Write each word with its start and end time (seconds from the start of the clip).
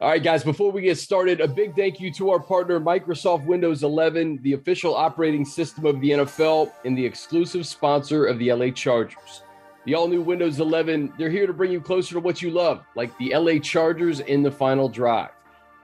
All 0.00 0.08
right, 0.08 0.22
guys, 0.22 0.42
before 0.42 0.72
we 0.72 0.80
get 0.80 0.96
started, 0.96 1.42
a 1.42 1.46
big 1.46 1.76
thank 1.76 2.00
you 2.00 2.10
to 2.14 2.30
our 2.30 2.40
partner, 2.40 2.80
Microsoft 2.80 3.44
Windows 3.44 3.82
11, 3.82 4.38
the 4.40 4.54
official 4.54 4.96
operating 4.96 5.44
system 5.44 5.84
of 5.84 6.00
the 6.00 6.12
NFL 6.12 6.72
and 6.86 6.96
the 6.96 7.04
exclusive 7.04 7.66
sponsor 7.66 8.24
of 8.24 8.38
the 8.38 8.50
LA 8.50 8.70
Chargers. 8.70 9.42
The 9.84 9.92
all 9.92 10.08
new 10.08 10.22
Windows 10.22 10.58
11, 10.58 11.12
they're 11.18 11.28
here 11.28 11.46
to 11.46 11.52
bring 11.52 11.70
you 11.70 11.82
closer 11.82 12.14
to 12.14 12.20
what 12.20 12.40
you 12.40 12.50
love, 12.50 12.82
like 12.96 13.14
the 13.18 13.36
LA 13.36 13.58
Chargers 13.58 14.20
in 14.20 14.42
the 14.42 14.50
final 14.50 14.88
drive. 14.88 15.32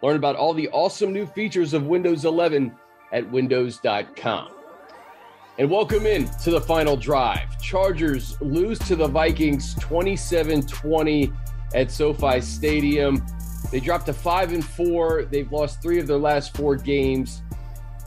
Learn 0.03 0.17
about 0.17 0.35
all 0.35 0.55
the 0.55 0.69
awesome 0.69 1.13
new 1.13 1.27
features 1.27 1.75
of 1.75 1.85
Windows 1.85 2.25
11 2.25 2.75
at 3.13 3.31
windows.com. 3.31 4.49
And 5.59 5.71
welcome 5.71 6.07
in 6.07 6.27
to 6.43 6.53
the 6.53 6.61
final 6.63 6.97
drive. 6.97 7.61
Chargers 7.61 8.41
lose 8.41 8.79
to 8.79 8.97
the 8.97 9.09
Vikings 9.09 9.75
27 9.75 10.63
20 10.63 11.33
at 11.75 11.91
SoFi 11.91 12.41
Stadium. 12.41 13.23
They 13.71 13.81
dropped 13.81 14.07
to 14.07 14.13
five 14.13 14.53
and 14.53 14.65
four. 14.65 15.25
They've 15.25 15.51
lost 15.51 15.83
three 15.83 15.99
of 15.99 16.07
their 16.07 16.19
last 16.19 16.57
four 16.57 16.77
games. 16.77 17.43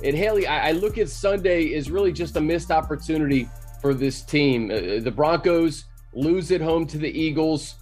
And 0.04 0.16
Hayley, 0.16 0.48
I, 0.48 0.70
I 0.70 0.72
look 0.72 0.98
at 0.98 1.10
Sunday 1.10 1.74
as 1.74 1.92
really 1.92 2.14
just 2.14 2.38
a 2.38 2.42
missed 2.42 2.72
opportunity 2.72 3.50
for 3.82 3.94
this 3.94 4.22
team. 4.22 4.72
Uh, 4.72 5.02
the 5.02 5.12
Broncos 5.12 5.86
lose 6.14 6.52
at 6.52 6.62
home 6.62 6.88
to 6.88 6.98
the 6.98 7.10
Eagles. 7.10 7.76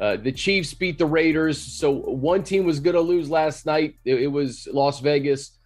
Uh, 0.00 0.16
the 0.16 0.32
Chiefs 0.32 0.74
beat 0.74 0.98
the 0.98 1.06
Raiders. 1.06 1.60
So 1.60 1.90
one 1.90 2.42
team 2.42 2.64
was 2.64 2.80
going 2.80 2.94
to 2.94 3.00
lose 3.00 3.30
last 3.30 3.66
night. 3.66 3.94
It, 4.04 4.22
it, 4.22 4.26
was 4.26 4.66
Las 4.72 5.00
Vegas. 5.00 5.58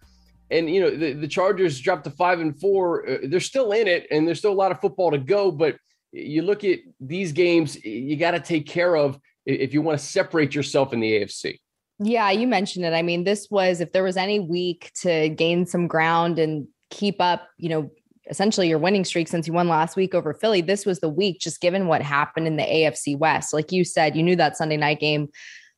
And, 0.51 0.69
you 0.69 0.81
know, 0.81 0.95
the, 0.95 1.13
the 1.13 1.27
Chargers 1.27 1.79
dropped 1.79 2.03
to 2.03 2.11
five 2.11 2.39
and 2.39 2.59
four. 2.59 3.09
Uh, 3.09 3.17
they're 3.23 3.39
still 3.39 3.71
in 3.71 3.87
it, 3.87 4.05
and 4.11 4.27
there's 4.27 4.39
still 4.39 4.51
a 4.51 4.53
lot 4.53 4.71
of 4.71 4.79
football 4.81 5.09
to 5.11 5.17
go. 5.17 5.51
But 5.51 5.77
you 6.11 6.43
look 6.43 6.63
at 6.63 6.79
these 6.99 7.31
games, 7.31 7.83
you 7.83 8.17
got 8.17 8.31
to 8.31 8.39
take 8.39 8.67
care 8.67 8.95
of 8.95 9.19
if 9.45 9.73
you 9.73 9.81
want 9.81 9.99
to 9.99 10.05
separate 10.05 10.55
yourself 10.55 10.93
in 10.93 10.99
the 10.99 11.11
AFC. 11.11 11.59
Yeah, 11.99 12.29
you 12.31 12.47
mentioned 12.47 12.85
it. 12.85 12.93
I 12.93 13.01
mean, 13.01 13.23
this 13.23 13.47
was 13.49 13.79
if 13.79 13.91
there 13.93 14.03
was 14.03 14.17
any 14.17 14.39
week 14.39 14.91
to 15.01 15.29
gain 15.29 15.65
some 15.65 15.87
ground 15.87 16.39
and 16.39 16.67
keep 16.89 17.21
up, 17.21 17.47
you 17.57 17.69
know, 17.69 17.89
essentially 18.29 18.67
your 18.67 18.79
winning 18.79 19.05
streak 19.05 19.27
since 19.27 19.47
you 19.47 19.53
won 19.53 19.67
last 19.67 19.95
week 19.95 20.13
over 20.13 20.33
Philly, 20.33 20.61
this 20.61 20.85
was 20.85 20.99
the 20.99 21.09
week 21.09 21.39
just 21.39 21.61
given 21.61 21.87
what 21.87 22.01
happened 22.01 22.47
in 22.47 22.57
the 22.57 22.63
AFC 22.63 23.17
West. 23.17 23.53
Like 23.53 23.71
you 23.71 23.85
said, 23.85 24.15
you 24.15 24.23
knew 24.23 24.35
that 24.35 24.57
Sunday 24.57 24.77
night 24.77 24.99
game 24.99 25.29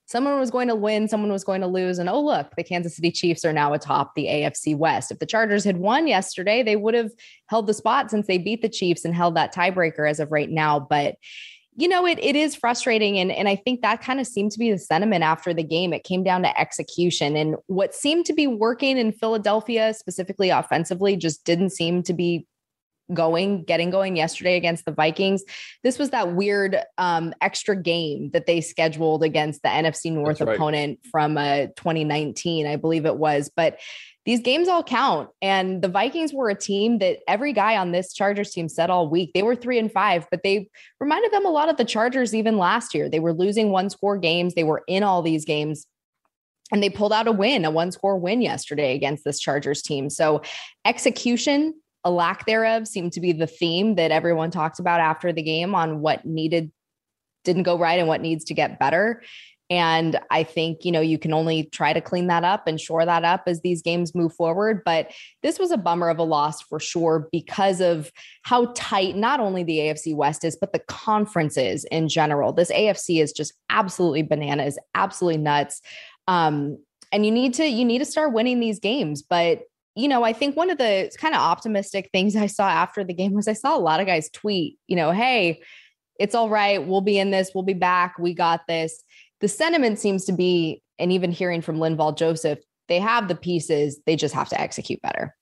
someone 0.08 0.40
was 0.40 0.50
going 0.50 0.70
to 0.70 0.76
win, 0.76 1.08
someone 1.08 1.32
was 1.32 1.44
going 1.44 1.62
to 1.62 1.68
lose. 1.68 2.00
And 2.00 2.10
oh, 2.10 2.22
look, 2.22 2.56
the 2.56 2.64
Kansas 2.64 2.96
City 2.96 3.12
Chiefs 3.12 3.44
are 3.44 3.54
now 3.54 3.74
atop 3.74 4.16
the 4.16 4.26
AFC 4.26 4.76
West. 4.76 5.12
If 5.12 5.20
the 5.20 5.26
Chargers 5.26 5.66
had 5.66 5.78
won 5.78 6.08
yesterday, 6.08 6.64
they 6.64 6.78
would 6.78 6.94
have 6.94 7.12
held 7.48 7.68
the 7.68 7.74
spot 7.74 8.10
since 8.10 8.26
they 8.26 8.38
beat 8.38 8.62
the 8.62 8.70
Chiefs 8.70 9.04
and 9.06 9.14
held 9.14 9.36
that 9.36 9.54
tiebreaker 9.54 10.10
as 10.10 10.20
of 10.20 10.32
right 10.32 10.50
now. 10.50 10.80
But 10.80 11.16
you 11.78 11.88
know, 11.88 12.08
it 12.08 12.18
it 12.20 12.36
is 12.36 12.56
frustrating. 12.56 13.20
And, 13.20 13.32
and 13.32 13.48
I 13.48 13.56
think 13.56 13.82
that 13.82 14.02
kind 14.02 14.20
of 14.20 14.26
seemed 14.26 14.52
to 14.54 14.60
be 14.60 14.72
the 14.72 14.80
sentiment 14.80 15.24
after 15.24 15.54
the 15.54 15.64
game. 15.64 15.94
It 15.94 16.04
came 16.04 16.24
down 16.24 16.42
to 16.42 16.60
execution. 16.60 17.38
And 17.38 17.56
what 17.68 17.94
seemed 17.94 18.26
to 18.26 18.34
be 18.34 18.48
working 18.48 18.98
in 18.98 19.12
Philadelphia, 19.12 19.94
specifically 19.94 20.50
offensively, 20.50 21.16
just 21.16 21.46
didn't 21.46 21.70
seem 21.70 22.02
to 22.04 22.14
be 22.14 22.48
going, 23.14 23.64
getting 23.64 23.90
going 23.90 24.18
yesterday 24.18 24.58
against 24.58 24.86
the 24.86 24.92
Vikings. 24.92 25.44
This 25.84 26.00
was 26.00 26.10
that 26.10 26.34
weird 26.34 26.78
um, 26.98 27.34
extra 27.42 27.76
game 27.76 28.32
that 28.32 28.48
they 28.48 28.60
scheduled 28.60 29.24
against 29.24 29.62
the 29.62 29.70
NFC 29.70 30.12
North 30.12 30.42
right. 30.42 30.56
opponent 30.56 31.00
from 31.10 31.38
uh, 31.38 31.68
2019, 31.78 32.68
I 32.68 32.76
believe 32.76 33.06
it 33.06 33.18
was. 33.18 33.52
But 33.56 33.80
these 34.28 34.42
games 34.42 34.68
all 34.68 34.84
count. 34.84 35.30
And 35.42 35.82
the 35.82 35.88
Vikings 35.88 36.34
were 36.34 36.50
a 36.50 36.56
team 36.56 37.00
that 37.00 37.20
every 37.30 37.54
guy 37.54 37.78
on 37.78 37.94
this 37.94 38.14
Chargers 38.14 38.52
team 38.52 38.68
said 38.68 38.90
all 38.90 39.10
week 39.10 39.32
they 39.34 39.42
were 39.42 39.56
three 39.56 39.80
and 39.80 39.90
five, 39.90 40.28
but 40.30 40.44
they 40.44 40.70
reminded 41.00 41.32
them 41.32 41.46
a 41.46 41.50
lot 41.50 41.70
of 41.70 41.78
the 41.78 41.86
Chargers 41.86 42.36
even 42.36 42.58
last 42.58 42.94
year. 42.94 43.08
They 43.08 43.22
were 43.22 43.32
losing 43.32 43.72
one 43.72 43.90
score 43.90 44.18
games, 44.18 44.54
they 44.54 44.66
were 44.66 44.84
in 44.86 45.02
all 45.02 45.22
these 45.22 45.46
games. 45.46 45.88
And 46.74 46.84
they 46.84 46.90
pulled 46.90 47.14
out 47.14 47.28
a 47.28 47.32
win, 47.32 47.64
a 47.64 47.72
one 47.72 47.94
score 47.94 48.18
win 48.18 48.42
yesterday 48.42 48.94
against 48.94 49.24
this 49.24 49.40
Chargers 49.40 49.82
team. 49.82 50.10
So, 50.10 50.42
execution, 50.84 51.74
a 52.04 52.12
lack 52.12 52.46
thereof, 52.46 52.86
seemed 52.86 53.14
to 53.14 53.22
be 53.22 53.32
the 53.32 53.48
theme 53.48 53.96
that 53.96 54.12
everyone 54.12 54.52
talked 54.52 54.80
about 54.80 55.00
after 55.00 55.32
the 55.32 55.42
game 55.42 55.74
on 55.74 56.02
what 56.02 56.26
needed, 56.26 56.70
didn't 57.46 57.64
go 57.64 57.80
right 57.80 57.98
and 57.98 58.10
what 58.10 58.20
needs 58.20 58.44
to 58.46 58.54
get 58.54 58.78
better. 58.78 59.24
And 59.70 60.18
I 60.32 60.44
think, 60.44 60.86
you 60.86 60.92
know, 60.92 61.02
you 61.02 61.18
can 61.20 61.34
only 61.34 61.66
try 61.66 61.92
to 61.92 62.00
clean 62.00 62.28
that 62.28 62.46
up 62.46 62.68
and 62.68 62.80
shore 62.80 63.06
that 63.06 63.26
up 63.26 63.44
as 63.48 63.62
these 63.62 63.82
games 63.82 64.16
move 64.16 64.34
forward. 64.34 64.82
But 64.86 65.12
this 65.44 65.60
was 65.60 65.72
a 65.72 65.78
bummer 65.78 66.10
of 66.10 66.20
a 66.20 66.24
loss 66.24 66.62
for 66.62 66.80
sure 66.80 67.28
because 67.32 67.82
of 67.82 68.12
how 68.44 68.72
tight 68.76 69.18
not 69.18 69.42
only 69.42 69.64
the 69.64 69.80
AFC 69.80 70.16
West 70.16 70.46
is, 70.46 70.56
but 70.56 70.72
the 70.72 70.80
conferences 70.80 71.86
in 71.92 72.08
general. 72.08 72.54
This 72.54 72.72
AFC 72.72 73.22
is 73.22 73.34
just 73.34 73.54
absolutely 73.70 74.24
bananas, 74.24 74.80
absolutely 74.96 75.42
nuts. 75.42 75.82
Um, 76.30 76.78
and 77.12 77.26
you 77.26 77.32
need 77.32 77.54
to 77.56 77.66
you 77.66 77.86
need 77.86 78.00
to 78.00 78.06
start 78.06 78.34
winning 78.34 78.60
these 78.60 78.80
games. 78.80 79.22
But 79.22 79.64
you 79.96 80.08
know, 80.08 80.24
I 80.24 80.32
think 80.32 80.56
one 80.56 80.70
of 80.70 80.78
the 80.78 81.12
kind 81.18 81.34
of 81.34 81.42
optimistic 81.42 82.10
things 82.14 82.36
I 82.36 82.46
saw 82.46 82.70
after 82.70 83.04
the 83.04 83.14
game 83.14 83.34
was 83.34 83.48
I 83.48 83.54
saw 83.54 83.76
a 83.76 83.80
lot 83.80 84.00
of 84.00 84.06
guys 84.06 84.30
tweet, 84.30 84.78
you 84.88 84.96
know, 84.96 85.12
hey, 85.12 85.62
it's 86.20 86.36
all 86.36 86.50
right. 86.50 86.86
We'll 86.86 87.02
be 87.02 87.18
in 87.18 87.32
this. 87.32 87.52
We'll 87.54 87.64
be 87.64 87.74
back. 87.74 88.18
We 88.20 88.34
got 88.34 88.68
this 88.68 89.04
the 89.42 89.48
sentiment 89.48 90.00
seems 90.00 90.26
to 90.26 90.32
be, 90.32 90.82
and 91.00 91.12
even 91.12 91.32
hearing 91.32 91.62
from 91.62 91.78
Linval 91.78 92.18
Joseph, 92.18 92.60
they 92.88 93.00
have 93.00 93.28
the 93.28 93.36
pieces, 93.36 94.00
they 94.06 94.16
just 94.16 94.34
have 94.34 94.50
to 94.50 94.60
execute 94.60 95.02
better. 95.02 95.36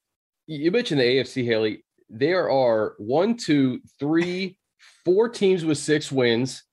You 0.47 0.71
mentioned 0.71 0.99
the 0.99 1.03
AFC, 1.03 1.45
Hayley. 1.45 1.83
There 2.09 2.49
are 2.51 2.95
one, 2.97 3.35
two, 3.37 3.79
three, 3.99 4.57
four 5.03 5.29
teams 5.29 5.65
with 5.65 5.77
six 5.77 6.11
wins. 6.11 6.63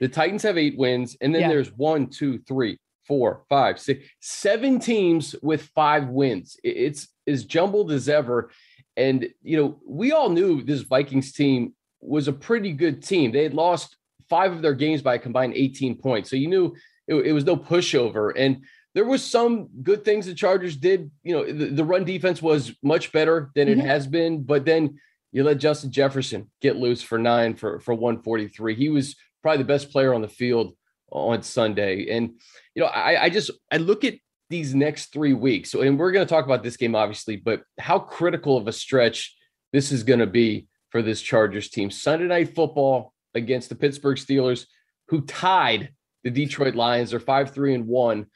The 0.00 0.08
Titans 0.08 0.42
have 0.42 0.58
eight 0.58 0.78
wins, 0.78 1.16
and 1.20 1.34
then 1.34 1.42
yeah. 1.42 1.48
there's 1.48 1.72
one, 1.72 2.08
two, 2.08 2.38
three, 2.46 2.78
four, 3.06 3.44
five, 3.48 3.80
six, 3.80 4.06
seven 4.20 4.78
teams 4.78 5.34
with 5.42 5.62
five 5.74 6.08
wins. 6.08 6.56
It's 6.62 7.08
as 7.26 7.44
jumbled 7.44 7.90
as 7.90 8.08
ever. 8.08 8.50
And 8.96 9.28
you 9.42 9.56
know, 9.56 9.80
we 9.86 10.12
all 10.12 10.28
knew 10.28 10.62
this 10.62 10.82
Vikings 10.82 11.32
team 11.32 11.74
was 12.00 12.28
a 12.28 12.32
pretty 12.32 12.72
good 12.72 13.02
team. 13.02 13.32
They 13.32 13.42
had 13.42 13.54
lost 13.54 13.96
five 14.28 14.52
of 14.52 14.62
their 14.62 14.74
games 14.74 15.02
by 15.02 15.14
a 15.14 15.18
combined 15.18 15.54
18 15.54 15.96
points. 15.96 16.30
So 16.30 16.36
you 16.36 16.48
knew 16.48 16.76
it, 17.06 17.14
it 17.14 17.32
was 17.32 17.44
no 17.44 17.56
pushover. 17.56 18.32
And 18.36 18.64
there 18.94 19.04
was 19.04 19.24
some 19.24 19.68
good 19.82 20.04
things 20.04 20.26
the 20.26 20.34
Chargers 20.34 20.76
did. 20.76 21.10
You 21.22 21.36
know, 21.36 21.44
the, 21.44 21.66
the 21.66 21.84
run 21.84 22.04
defense 22.04 22.42
was 22.42 22.74
much 22.82 23.12
better 23.12 23.50
than 23.54 23.68
mm-hmm. 23.68 23.80
it 23.80 23.86
has 23.86 24.06
been, 24.06 24.42
but 24.42 24.64
then 24.64 24.98
you 25.32 25.44
let 25.44 25.58
Justin 25.58 25.92
Jefferson 25.92 26.50
get 26.60 26.76
loose 26.76 27.02
for 27.02 27.18
nine 27.18 27.54
for, 27.54 27.80
for 27.80 27.94
143. 27.94 28.74
He 28.74 28.88
was 28.88 29.16
probably 29.42 29.58
the 29.58 29.68
best 29.68 29.90
player 29.90 30.14
on 30.14 30.22
the 30.22 30.28
field 30.28 30.74
on 31.10 31.42
Sunday. 31.42 32.08
And, 32.10 32.38
you 32.74 32.82
know, 32.82 32.88
I, 32.88 33.24
I 33.24 33.30
just, 33.30 33.50
I 33.70 33.76
look 33.76 34.04
at 34.04 34.14
these 34.50 34.74
next 34.74 35.12
three 35.12 35.34
weeks. 35.34 35.70
So, 35.70 35.82
and 35.82 35.98
we're 35.98 36.12
going 36.12 36.26
to 36.26 36.32
talk 36.32 36.46
about 36.46 36.62
this 36.62 36.76
game, 36.76 36.94
obviously, 36.94 37.36
but 37.36 37.62
how 37.78 37.98
critical 37.98 38.56
of 38.56 38.66
a 38.66 38.72
stretch 38.72 39.36
this 39.72 39.92
is 39.92 40.02
going 40.02 40.20
to 40.20 40.26
be 40.26 40.66
for 40.90 41.02
this 41.02 41.20
Chargers 41.20 41.68
team. 41.68 41.90
Sunday 41.90 42.26
night 42.26 42.54
football 42.54 43.12
against 43.34 43.68
the 43.68 43.74
Pittsburgh 43.74 44.16
Steelers, 44.16 44.66
who 45.08 45.22
tied 45.22 45.90
the 46.24 46.30
Detroit 46.30 46.74
Lions. 46.74 47.10
They're 47.10 47.20
5 47.20 47.50
3 47.52 47.74
and 47.74 47.86
1. 47.86 48.26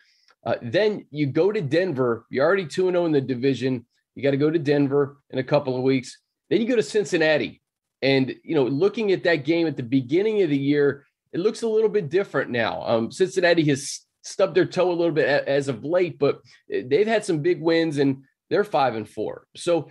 Uh, 0.44 0.54
then 0.62 1.06
you 1.10 1.26
go 1.26 1.52
to 1.52 1.60
Denver. 1.60 2.26
You're 2.30 2.46
already 2.46 2.66
2 2.66 2.90
0 2.90 3.06
in 3.06 3.12
the 3.12 3.20
division. 3.20 3.86
You 4.14 4.22
got 4.22 4.32
to 4.32 4.36
go 4.36 4.50
to 4.50 4.58
Denver 4.58 5.18
in 5.30 5.38
a 5.38 5.44
couple 5.44 5.76
of 5.76 5.82
weeks. 5.82 6.18
Then 6.50 6.60
you 6.60 6.68
go 6.68 6.76
to 6.76 6.82
Cincinnati. 6.82 7.62
And, 8.02 8.34
you 8.42 8.54
know, 8.54 8.64
looking 8.64 9.12
at 9.12 9.22
that 9.24 9.44
game 9.44 9.66
at 9.66 9.76
the 9.76 9.82
beginning 9.82 10.42
of 10.42 10.50
the 10.50 10.58
year, 10.58 11.06
it 11.32 11.40
looks 11.40 11.62
a 11.62 11.68
little 11.68 11.88
bit 11.88 12.10
different 12.10 12.50
now. 12.50 12.82
Um, 12.84 13.12
Cincinnati 13.12 13.64
has 13.66 14.00
stubbed 14.22 14.54
their 14.54 14.66
toe 14.66 14.90
a 14.90 14.92
little 14.92 15.14
bit 15.14 15.46
as 15.46 15.68
of 15.68 15.84
late, 15.84 16.18
but 16.18 16.40
they've 16.68 17.06
had 17.06 17.24
some 17.24 17.38
big 17.38 17.60
wins 17.60 17.98
and 17.98 18.24
they're 18.50 18.64
five 18.64 18.96
and 18.96 19.08
four. 19.08 19.46
So 19.56 19.88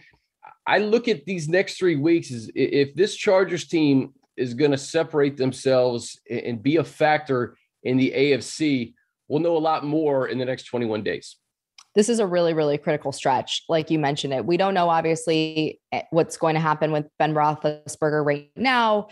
I 0.67 0.79
look 0.79 1.07
at 1.07 1.25
these 1.25 1.50
next 1.50 1.78
three 1.78 1.95
weeks 1.95 2.31
as 2.31 2.51
if 2.53 2.94
this 2.95 3.16
Chargers 3.16 3.67
team 3.67 4.13
is 4.41 4.53
going 4.53 4.72
to 4.72 4.78
separate 4.78 5.38
themselves 5.38 6.19
and 6.29 6.62
be 6.62 6.78
a 6.78 6.84
factor 6.84 7.56
in 7.84 7.97
the 7.97 8.12
AFC, 8.16 8.94
we'll 9.28 9.40
know 9.40 9.56
a 9.56 9.59
lot 9.59 9.85
more 9.85 10.28
in 10.28 10.38
the 10.38 10.46
next 10.46 10.64
21 10.64 11.03
days. 11.03 11.38
This 11.96 12.09
is 12.09 12.20
a 12.20 12.28
really, 12.28 12.53
really 12.53 12.78
critical 12.78 13.11
stretch. 13.11 13.64
Like 13.67 13.90
you 13.90 13.99
mentioned 13.99 14.34
it. 14.34 14.46
We 14.46 14.58
don't 14.58 14.73
know, 14.73 14.90
obviously, 14.90 15.79
eh, 15.91 16.03
what's 16.11 16.38
going 16.38 16.55
to 16.55 16.61
happen 16.61 16.91
with 16.91 17.05
Ben 17.20 17.34
Roethlisberger 17.34 18.26
right 18.26 18.49
now. 18.55 19.08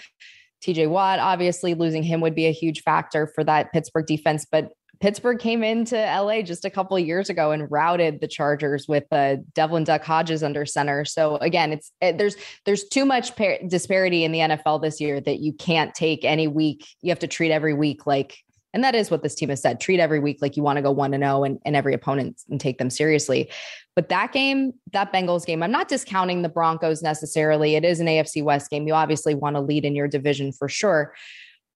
TJ 0.64 0.90
Watt, 0.90 1.20
obviously, 1.20 1.74
losing 1.74 2.04
him 2.04 2.22
would 2.22 2.36
be 2.36 2.46
a 2.46 2.52
huge 2.52 2.82
factor 2.84 3.28
for 3.28 3.44
that 3.44 3.72
Pittsburgh 3.72 4.06
defense. 4.06 4.46
But 4.50 4.72
Pittsburgh 5.02 5.40
came 5.40 5.64
into 5.64 5.96
LA 5.96 6.42
just 6.42 6.66
a 6.66 6.70
couple 6.70 6.98
of 6.98 7.06
years 7.06 7.30
ago 7.30 7.52
and 7.52 7.72
routed 7.72 8.20
the 8.20 8.28
Chargers 8.28 8.88
with 8.88 9.06
uh, 9.12 9.38
Devlin 9.54 9.86
Duck 9.86 10.04
Hodges 10.04 10.44
under 10.44 10.66
center. 10.66 11.06
So 11.06 11.38
again, 11.38 11.72
it's 11.72 11.92
it, 12.02 12.18
there's 12.18 12.36
there's 12.66 12.84
too 12.84 13.06
much 13.06 13.36
par- 13.38 13.60
disparity 13.66 14.26
in 14.26 14.34
the 14.34 14.40
NFL 14.40 14.82
this 14.82 15.00
year 15.00 15.22
that 15.22 15.40
you 15.40 15.54
can't 15.54 15.96
take 15.96 16.26
any 16.26 16.48
week. 16.48 16.86
You 17.02 17.10
have 17.12 17.20
to 17.20 17.28
treat 17.28 17.52
every 17.52 17.74
week 17.74 18.06
like, 18.06 18.38
and 18.74 18.84
that 18.84 18.94
is 18.94 19.10
what 19.10 19.24
this 19.24 19.36
team 19.36 19.48
has 19.50 19.62
said: 19.62 19.80
treat 19.80 20.02
every 20.02 20.20
week 20.20 20.40
like 20.42 20.58
you 20.58 20.64
want 20.64 20.76
to 20.76 20.84
go 20.84 20.92
one 20.92 21.12
to 21.12 21.18
zero 21.18 21.46
and 21.46 21.60
and 21.66 21.78
every 21.78 21.94
opponent 21.94 22.42
and 22.50 22.60
take 22.60 22.78
them 22.78 22.90
seriously. 22.90 23.50
But 23.96 24.10
that 24.10 24.34
game, 24.34 24.74
that 24.92 25.14
Bengals 25.14 25.46
game, 25.46 25.64
I'm 25.64 25.72
not 25.72 25.88
discounting 25.88 26.42
the 26.42 26.50
Broncos 26.50 27.02
necessarily. 27.02 27.76
It 27.76 27.86
is 27.86 28.02
an 28.02 28.08
AFC 28.08 28.44
West 28.44 28.70
game. 28.70 28.86
You 28.86 28.96
obviously 28.96 29.34
want 29.34 29.56
to 29.56 29.62
lead 29.62 29.86
in 29.86 29.96
your 29.96 30.10
division 30.10 30.52
for 30.52 30.68
sure, 30.68 31.14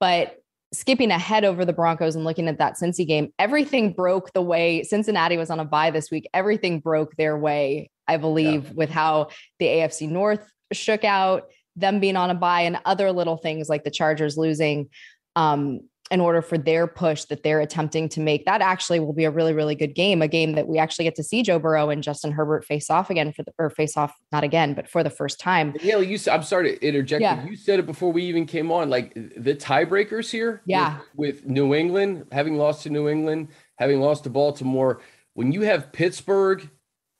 but 0.01 0.42
skipping 0.73 1.11
ahead 1.11 1.45
over 1.45 1.63
the 1.63 1.73
Broncos 1.73 2.15
and 2.15 2.25
looking 2.25 2.47
at 2.47 2.57
that 2.57 2.75
Cincy 2.75 3.07
game, 3.07 3.31
everything 3.39 3.93
broke 3.93 4.33
the 4.33 4.41
way 4.41 4.83
Cincinnati 4.83 5.37
was 5.37 5.49
on 5.49 5.59
a 5.59 5.65
bye 5.65 5.91
this 5.91 6.11
week. 6.11 6.27
Everything 6.33 6.79
broke 6.79 7.15
their 7.15 7.37
way, 7.37 7.89
I 8.07 8.17
believe, 8.17 8.65
yeah. 8.65 8.73
with 8.73 8.89
how 8.89 9.29
the 9.59 9.67
AFC 9.67 10.09
North 10.09 10.45
shook 10.71 11.03
out, 11.03 11.43
them 11.75 11.99
being 11.99 12.17
on 12.17 12.29
a 12.29 12.35
bye, 12.35 12.61
and 12.61 12.79
other 12.85 13.11
little 13.11 13.37
things 13.37 13.69
like 13.69 13.83
the 13.83 13.91
Chargers 13.91 14.37
losing. 14.37 14.89
Um, 15.35 15.81
in 16.13 16.21
order 16.21 16.43
for 16.43 16.59
their 16.59 16.85
push 16.85 17.25
that 17.25 17.41
they're 17.41 17.59
attempting 17.59 18.07
to 18.07 18.19
make. 18.19 18.45
That 18.45 18.61
actually 18.61 18.99
will 18.99 19.13
be 19.13 19.23
a 19.23 19.31
really, 19.31 19.51
really 19.51 19.73
good 19.73 19.95
game, 19.95 20.21
a 20.21 20.27
game 20.27 20.53
that 20.53 20.67
we 20.67 20.77
actually 20.77 21.05
get 21.05 21.15
to 21.15 21.23
see 21.23 21.41
Joe 21.41 21.57
Burrow 21.57 21.89
and 21.89 22.03
Justin 22.03 22.31
Herbert 22.31 22.65
face 22.65 22.91
off 22.91 23.09
again 23.09 23.33
for 23.33 23.41
the 23.41 23.51
or 23.57 23.71
face 23.71 23.97
off 23.97 24.13
not 24.31 24.43
again, 24.43 24.75
but 24.75 24.87
for 24.87 25.03
the 25.03 25.09
first 25.09 25.39
time. 25.39 25.73
Yeah, 25.81 25.97
you. 25.97 26.19
I'm 26.31 26.43
sorry 26.43 26.77
to 26.77 26.87
interject. 26.87 27.23
Yeah. 27.23 27.43
You 27.43 27.55
said 27.55 27.79
it 27.79 27.87
before 27.87 28.11
we 28.11 28.23
even 28.25 28.45
came 28.45 28.71
on. 28.71 28.91
Like 28.91 29.15
the 29.15 29.55
tiebreakers 29.55 30.29
here. 30.29 30.61
Yeah. 30.67 30.99
With, 31.15 31.37
with 31.37 31.45
New 31.47 31.73
England 31.73 32.27
having 32.31 32.57
lost 32.57 32.83
to 32.83 32.91
New 32.91 33.09
England, 33.09 33.47
having 33.79 33.99
lost 33.99 34.25
to 34.25 34.29
Baltimore, 34.29 35.01
when 35.33 35.51
you 35.51 35.61
have 35.61 35.91
Pittsburgh 35.91 36.69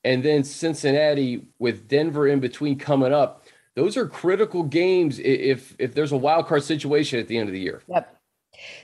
and 0.04 0.22
then 0.22 0.44
Cincinnati 0.44 1.48
with 1.58 1.88
Denver 1.88 2.28
in 2.28 2.40
between 2.40 2.78
coming 2.78 3.12
up, 3.12 3.48
those 3.76 3.98
are 3.98 4.08
critical 4.08 4.62
games 4.62 5.18
if 5.18 5.76
if 5.80 5.96
there's 5.96 6.12
a 6.12 6.18
wild 6.18 6.46
card 6.46 6.62
situation 6.62 7.20
at 7.20 7.28
the 7.28 7.40
end 7.40 7.50
of 7.50 7.54
the 7.54 7.60
year. 7.60 7.82
Yep. 7.88 8.20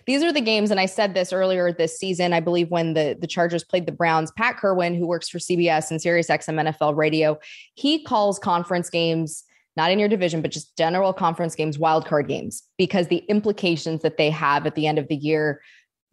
These 0.06 0.24
are 0.24 0.34
the 0.34 0.42
games, 0.42 0.72
and 0.72 0.80
I 0.80 0.86
said 0.86 1.14
this 1.14 1.31
earlier 1.34 1.72
this 1.72 1.98
season, 1.98 2.34
I 2.34 2.40
believe 2.40 2.70
when 2.70 2.94
the, 2.94 3.18
the 3.20 3.28
Chargers 3.28 3.64
played 3.64 3.86
the 3.86 3.92
Browns, 3.92 4.31
Pat 4.31 4.58
Kirwan, 4.58 4.98
who 4.98 5.08
works 5.08 5.30
for 5.30 5.38
CBS 5.38 5.92
and 5.92 6.02
Sirius 6.02 6.28
XM 6.28 6.74
NFL 6.74 6.96
radio, 6.96 7.38
he 7.76 8.04
calls 8.04 8.40
conference 8.40 8.90
games 8.90 9.44
not 9.76 9.92
in 9.92 10.00
your 10.00 10.10
division, 10.10 10.42
but 10.42 10.52
just 10.52 10.76
general 10.78 11.14
conference 11.14 11.56
games, 11.56 11.78
wildcard 11.78 12.28
games, 12.28 12.64
because 12.78 13.08
the 13.08 13.24
implications 13.30 14.02
that 14.02 14.18
they 14.18 14.30
have 14.30 14.66
at 14.66 14.76
the 14.76 14.86
end 14.86 15.00
of 15.00 15.08
the 15.08 15.16
year 15.16 15.62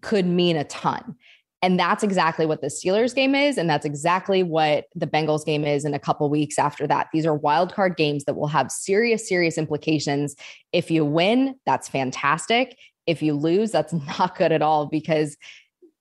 could 0.03 0.25
mean 0.25 0.57
a 0.57 0.65
ton. 0.65 1.17
And 1.63 1.81
that's 1.81 2.05
exactly 2.05 2.47
what 2.47 2.61
the 2.61 2.69
Steelers 2.69 3.13
game 3.13 3.35
is. 3.35 3.59
And 3.59 3.69
that's 3.69 3.85
exactly 3.85 4.45
what 4.45 4.85
the 4.95 5.07
Bengals 5.07 5.45
game 5.45 5.65
is 5.65 5.85
in 5.85 5.95
a 5.95 5.99
couple 5.99 6.31
weeks 6.31 6.61
after 6.61 6.87
that. 6.87 7.09
These 7.13 7.27
are 7.27 7.35
wild 7.35 7.75
card 7.75 7.97
games 7.97 8.25
that 8.25 8.37
will 8.37 8.47
have 8.47 8.71
serious, 8.71 9.27
serious 9.27 9.59
implications. 9.59 10.37
If 10.73 10.91
you 10.91 11.05
win, 11.05 11.57
that's 11.65 11.89
fantastic. 11.89 12.77
If 13.06 13.23
you 13.23 13.35
lose, 13.35 13.70
that's 13.70 13.93
not 14.19 14.37
good 14.37 14.53
at 14.53 14.62
all 14.62 14.87
because 14.87 15.37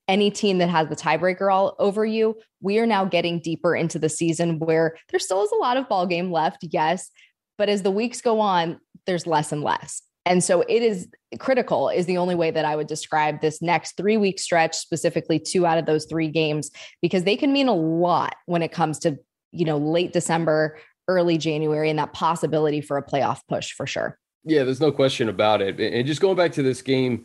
any 0.08 0.30
team 0.30 0.58
that 0.58 0.68
has 0.68 0.88
the 0.88 0.96
tiebreaker 0.96 1.52
all 1.52 1.74
over 1.78 2.04
you, 2.04 2.36
we 2.60 2.78
are 2.78 2.86
now 2.86 3.04
getting 3.04 3.40
deeper 3.40 3.74
into 3.74 3.98
the 3.98 4.08
season 4.08 4.58
where 4.58 4.96
there 5.10 5.20
still 5.20 5.42
is 5.42 5.50
a 5.52 5.56
lot 5.56 5.76
of 5.76 5.88
ball 5.88 6.06
game 6.06 6.30
left, 6.30 6.58
yes, 6.62 7.10
but 7.58 7.68
as 7.68 7.82
the 7.82 7.90
weeks 7.90 8.20
go 8.20 8.40
on, 8.40 8.78
there's 9.06 9.26
less 9.26 9.52
and 9.52 9.62
less. 9.62 10.02
And 10.24 10.42
so 10.42 10.62
it 10.62 10.82
is 10.82 11.08
critical 11.38 11.88
is 11.88 12.06
the 12.06 12.18
only 12.18 12.34
way 12.34 12.50
that 12.50 12.64
I 12.64 12.74
would 12.74 12.88
describe 12.88 13.40
this 13.40 13.62
next 13.62 13.96
3 13.96 14.16
week 14.16 14.40
stretch, 14.40 14.74
specifically 14.74 15.38
two 15.38 15.64
out 15.64 15.78
of 15.78 15.86
those 15.86 16.06
3 16.06 16.28
games 16.28 16.70
because 17.00 17.24
they 17.24 17.36
can 17.36 17.52
mean 17.52 17.68
a 17.68 17.74
lot 17.74 18.34
when 18.46 18.62
it 18.62 18.72
comes 18.72 18.98
to, 19.00 19.18
you 19.52 19.64
know, 19.64 19.78
late 19.78 20.12
December, 20.12 20.78
early 21.08 21.38
January 21.38 21.88
and 21.88 21.98
that 22.00 22.12
possibility 22.12 22.80
for 22.80 22.96
a 22.96 23.06
playoff 23.06 23.40
push 23.48 23.72
for 23.72 23.86
sure. 23.86 24.18
Yeah, 24.46 24.62
there's 24.62 24.80
no 24.80 24.92
question 24.92 25.28
about 25.28 25.60
it. 25.60 25.80
And 25.80 26.06
just 26.06 26.20
going 26.20 26.36
back 26.36 26.52
to 26.52 26.62
this 26.62 26.80
game 26.80 27.24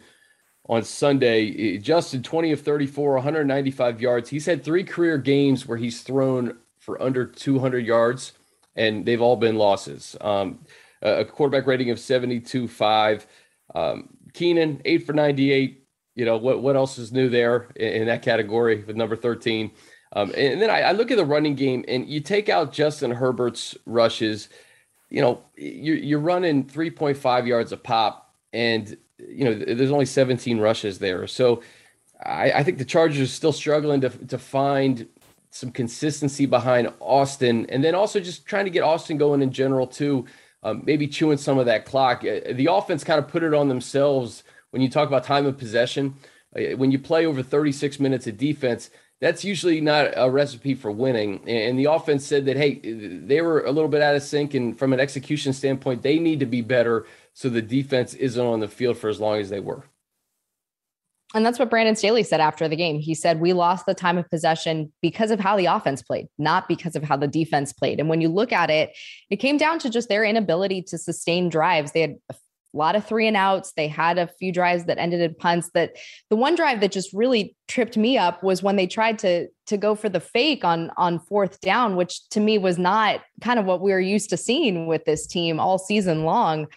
on 0.68 0.83
Sunday, 0.83 1.77
Justin 1.77 2.23
20 2.23 2.51
of 2.51 2.62
34, 2.62 3.13
195 3.13 4.01
yards. 4.01 4.27
He's 4.27 4.47
had 4.47 4.63
three 4.63 4.83
career 4.83 5.19
games 5.19 5.68
where 5.68 5.77
he's 5.77 6.01
thrown 6.01 6.57
for 6.79 7.00
under 7.00 7.27
200 7.27 7.85
yards, 7.85 8.33
and 8.75 9.06
they've 9.06 9.21
all 9.21 9.35
been 9.35 9.56
losses. 9.56 10.18
Um, 10.19 10.65
a 11.03 11.23
quarterback 11.23 11.68
rating 11.68 11.91
of 11.91 12.00
72.5. 12.00 13.25
Um, 13.75 14.09
Keenan, 14.33 14.81
8 14.83 15.06
for 15.06 15.13
98. 15.13 15.85
You 16.15 16.25
know, 16.25 16.38
what, 16.38 16.63
what 16.63 16.75
else 16.75 16.97
is 16.97 17.12
new 17.12 17.29
there 17.29 17.69
in, 17.75 18.01
in 18.01 18.07
that 18.07 18.23
category 18.23 18.83
with 18.83 18.95
number 18.95 19.15
13? 19.15 19.69
Um, 20.13 20.31
and 20.35 20.59
then 20.59 20.71
I, 20.71 20.81
I 20.81 20.91
look 20.94 21.12
at 21.12 21.18
the 21.18 21.25
running 21.25 21.53
game, 21.53 21.85
and 21.88 22.09
you 22.09 22.19
take 22.19 22.50
out 22.50 22.73
Justin 22.73 23.12
Herbert's 23.12 23.77
rushes– 23.85 24.50
you 25.12 25.22
know, 25.22 25.42
you're, 25.58 25.98
you're 25.98 26.19
running 26.19 26.63
3.5 26.63 27.46
yards 27.46 27.72
a 27.72 27.78
pop, 27.78 28.34
and 28.54 28.98
you 29.19 29.46
know 29.46 29.54
there's 29.54 29.92
only 29.92 30.06
17 30.06 30.60
rushes 30.60 30.98
there. 30.98 31.28
So 31.28 31.62
I, 32.25 32.52
I 32.54 32.63
think 32.63 32.78
the 32.78 32.86
Chargers 32.86 33.19
are 33.19 33.28
still 33.28 33.54
struggling 33.54 34.02
to 34.02 34.10
to 34.10 34.38
find 34.38 35.08
some 35.52 35.69
consistency 35.72 36.46
behind 36.46 36.92
Austin, 37.02 37.66
and 37.69 37.84
then 37.84 37.94
also 37.94 38.19
just 38.22 38.46
trying 38.46 38.66
to 38.66 38.72
get 38.72 38.84
Austin 38.84 39.18
going 39.18 39.42
in 39.42 39.52
general 39.52 39.86
too. 39.86 40.25
Um, 40.63 40.84
maybe 40.86 41.08
chewing 41.08 41.38
some 41.38 41.57
of 41.57 41.66
that 41.66 41.86
clock. 41.86 42.24
Uh, 42.24 42.54
the 42.54 42.68
offense 42.72 43.04
kind 43.04 43.19
of 43.19 43.28
put 43.28 43.44
it 43.44 43.54
on 43.54 43.68
themselves 43.68 44.44
when 44.69 44.81
you 44.81 44.90
talk 44.90 45.07
about 45.07 45.24
time 45.24 45.46
of 45.46 45.57
possession. 45.57 46.16
Uh, 46.56 46.78
when 46.78 46.92
you 46.92 47.00
play 47.00 47.25
over 47.25 47.42
36 47.42 48.00
minutes 48.00 48.28
of 48.28 48.38
defense, 48.38 48.92
that's 49.21 49.45
usually 49.45 49.79
not 49.81 50.13
a 50.18 50.29
recipe 50.29 50.73
for 50.73 50.91
winning. 50.91 51.47
And 51.47 51.77
the 51.77 51.85
offense 51.85 52.25
said 52.25 52.45
that, 52.45 52.57
hey, 52.57 52.79
they 52.79 53.41
were 53.41 53.63
a 53.63 53.71
little 53.71 53.88
bit 53.88 54.01
out 54.01 54.15
of 54.15 54.23
sync. 54.23 54.56
And 54.56 54.77
from 54.77 54.94
an 54.94 55.00
execution 55.00 55.53
standpoint, 55.53 56.01
they 56.01 56.18
need 56.18 56.39
to 56.39 56.47
be 56.47 56.62
better 56.62 57.06
so 57.33 57.47
the 57.47 57.62
defense 57.62 58.15
isn't 58.15 58.44
on 58.44 58.59
the 58.59 58.68
field 58.68 58.97
for 58.97 59.09
as 59.09 59.19
long 59.19 59.39
as 59.39 59.50
they 59.50 59.59
were. 59.59 59.83
And 61.33 61.45
that's 61.45 61.59
what 61.59 61.69
Brandon 61.69 61.95
Staley 61.95 62.23
said 62.23 62.41
after 62.41 62.68
the 62.68 62.75
game. 62.75 63.00
He 63.00 63.13
said, 63.13 63.39
We 63.39 63.53
lost 63.53 63.85
the 63.85 63.94
time 63.94 64.18
of 64.18 64.29
possession 64.29 64.91
because 65.01 65.31
of 65.31 65.39
how 65.39 65.56
the 65.56 65.68
offense 65.68 66.01
played, 66.01 66.27
not 66.38 66.68
because 66.68 66.95
of 66.97 67.03
how 67.03 67.15
the 67.15 67.27
defense 67.27 67.71
played. 67.71 68.01
And 68.01 68.09
when 68.09 68.19
you 68.19 68.27
look 68.27 68.51
at 68.51 68.69
it, 68.69 68.91
it 69.29 69.38
came 69.38 69.57
down 69.57 69.79
to 69.79 69.89
just 69.89 70.09
their 70.09 70.25
inability 70.25 70.81
to 70.83 70.97
sustain 70.97 71.47
drives. 71.47 71.94
They 71.94 72.01
had 72.01 72.18
a 72.73 72.77
lot 72.77 72.95
of 72.95 73.06
three 73.06 73.27
and 73.27 73.35
outs. 73.35 73.73
They 73.73 73.88
had 73.88 74.18
a 74.18 74.27
few 74.27 74.51
drives 74.51 74.85
that 74.85 74.97
ended 74.97 75.21
in 75.21 75.35
punts. 75.35 75.69
That 75.73 75.97
the 76.29 76.35
one 76.35 76.56
drive 76.56 76.79
that 76.81 76.91
just 76.91 77.13
really 77.13 77.56
tripped 77.68 77.97
me 77.97 78.18
up 78.18 78.44
was 78.44 78.63
when 78.63 78.75
they 78.75 78.88
tried 78.88 79.19
to 79.19 79.47
to 79.68 79.77
go 79.77 79.95
for 79.95 80.09
the 80.09 80.19
fake 80.19 80.63
on 80.63 80.91
on 80.97 81.19
fourth 81.19 81.59
down, 81.62 81.95
which 81.95 82.27
to 82.29 82.39
me 82.39 82.57
was 82.57 82.77
not 82.77 83.21
kind 83.41 83.59
of 83.59 83.65
what 83.65 83.81
we 83.81 83.91
were 83.91 84.00
used 84.00 84.29
to 84.29 84.38
seeing 84.38 84.88
with 84.88 85.06
this 85.06 85.27
team 85.27 85.59
all 85.59 85.77
season 85.77 86.23
long. 86.23 86.68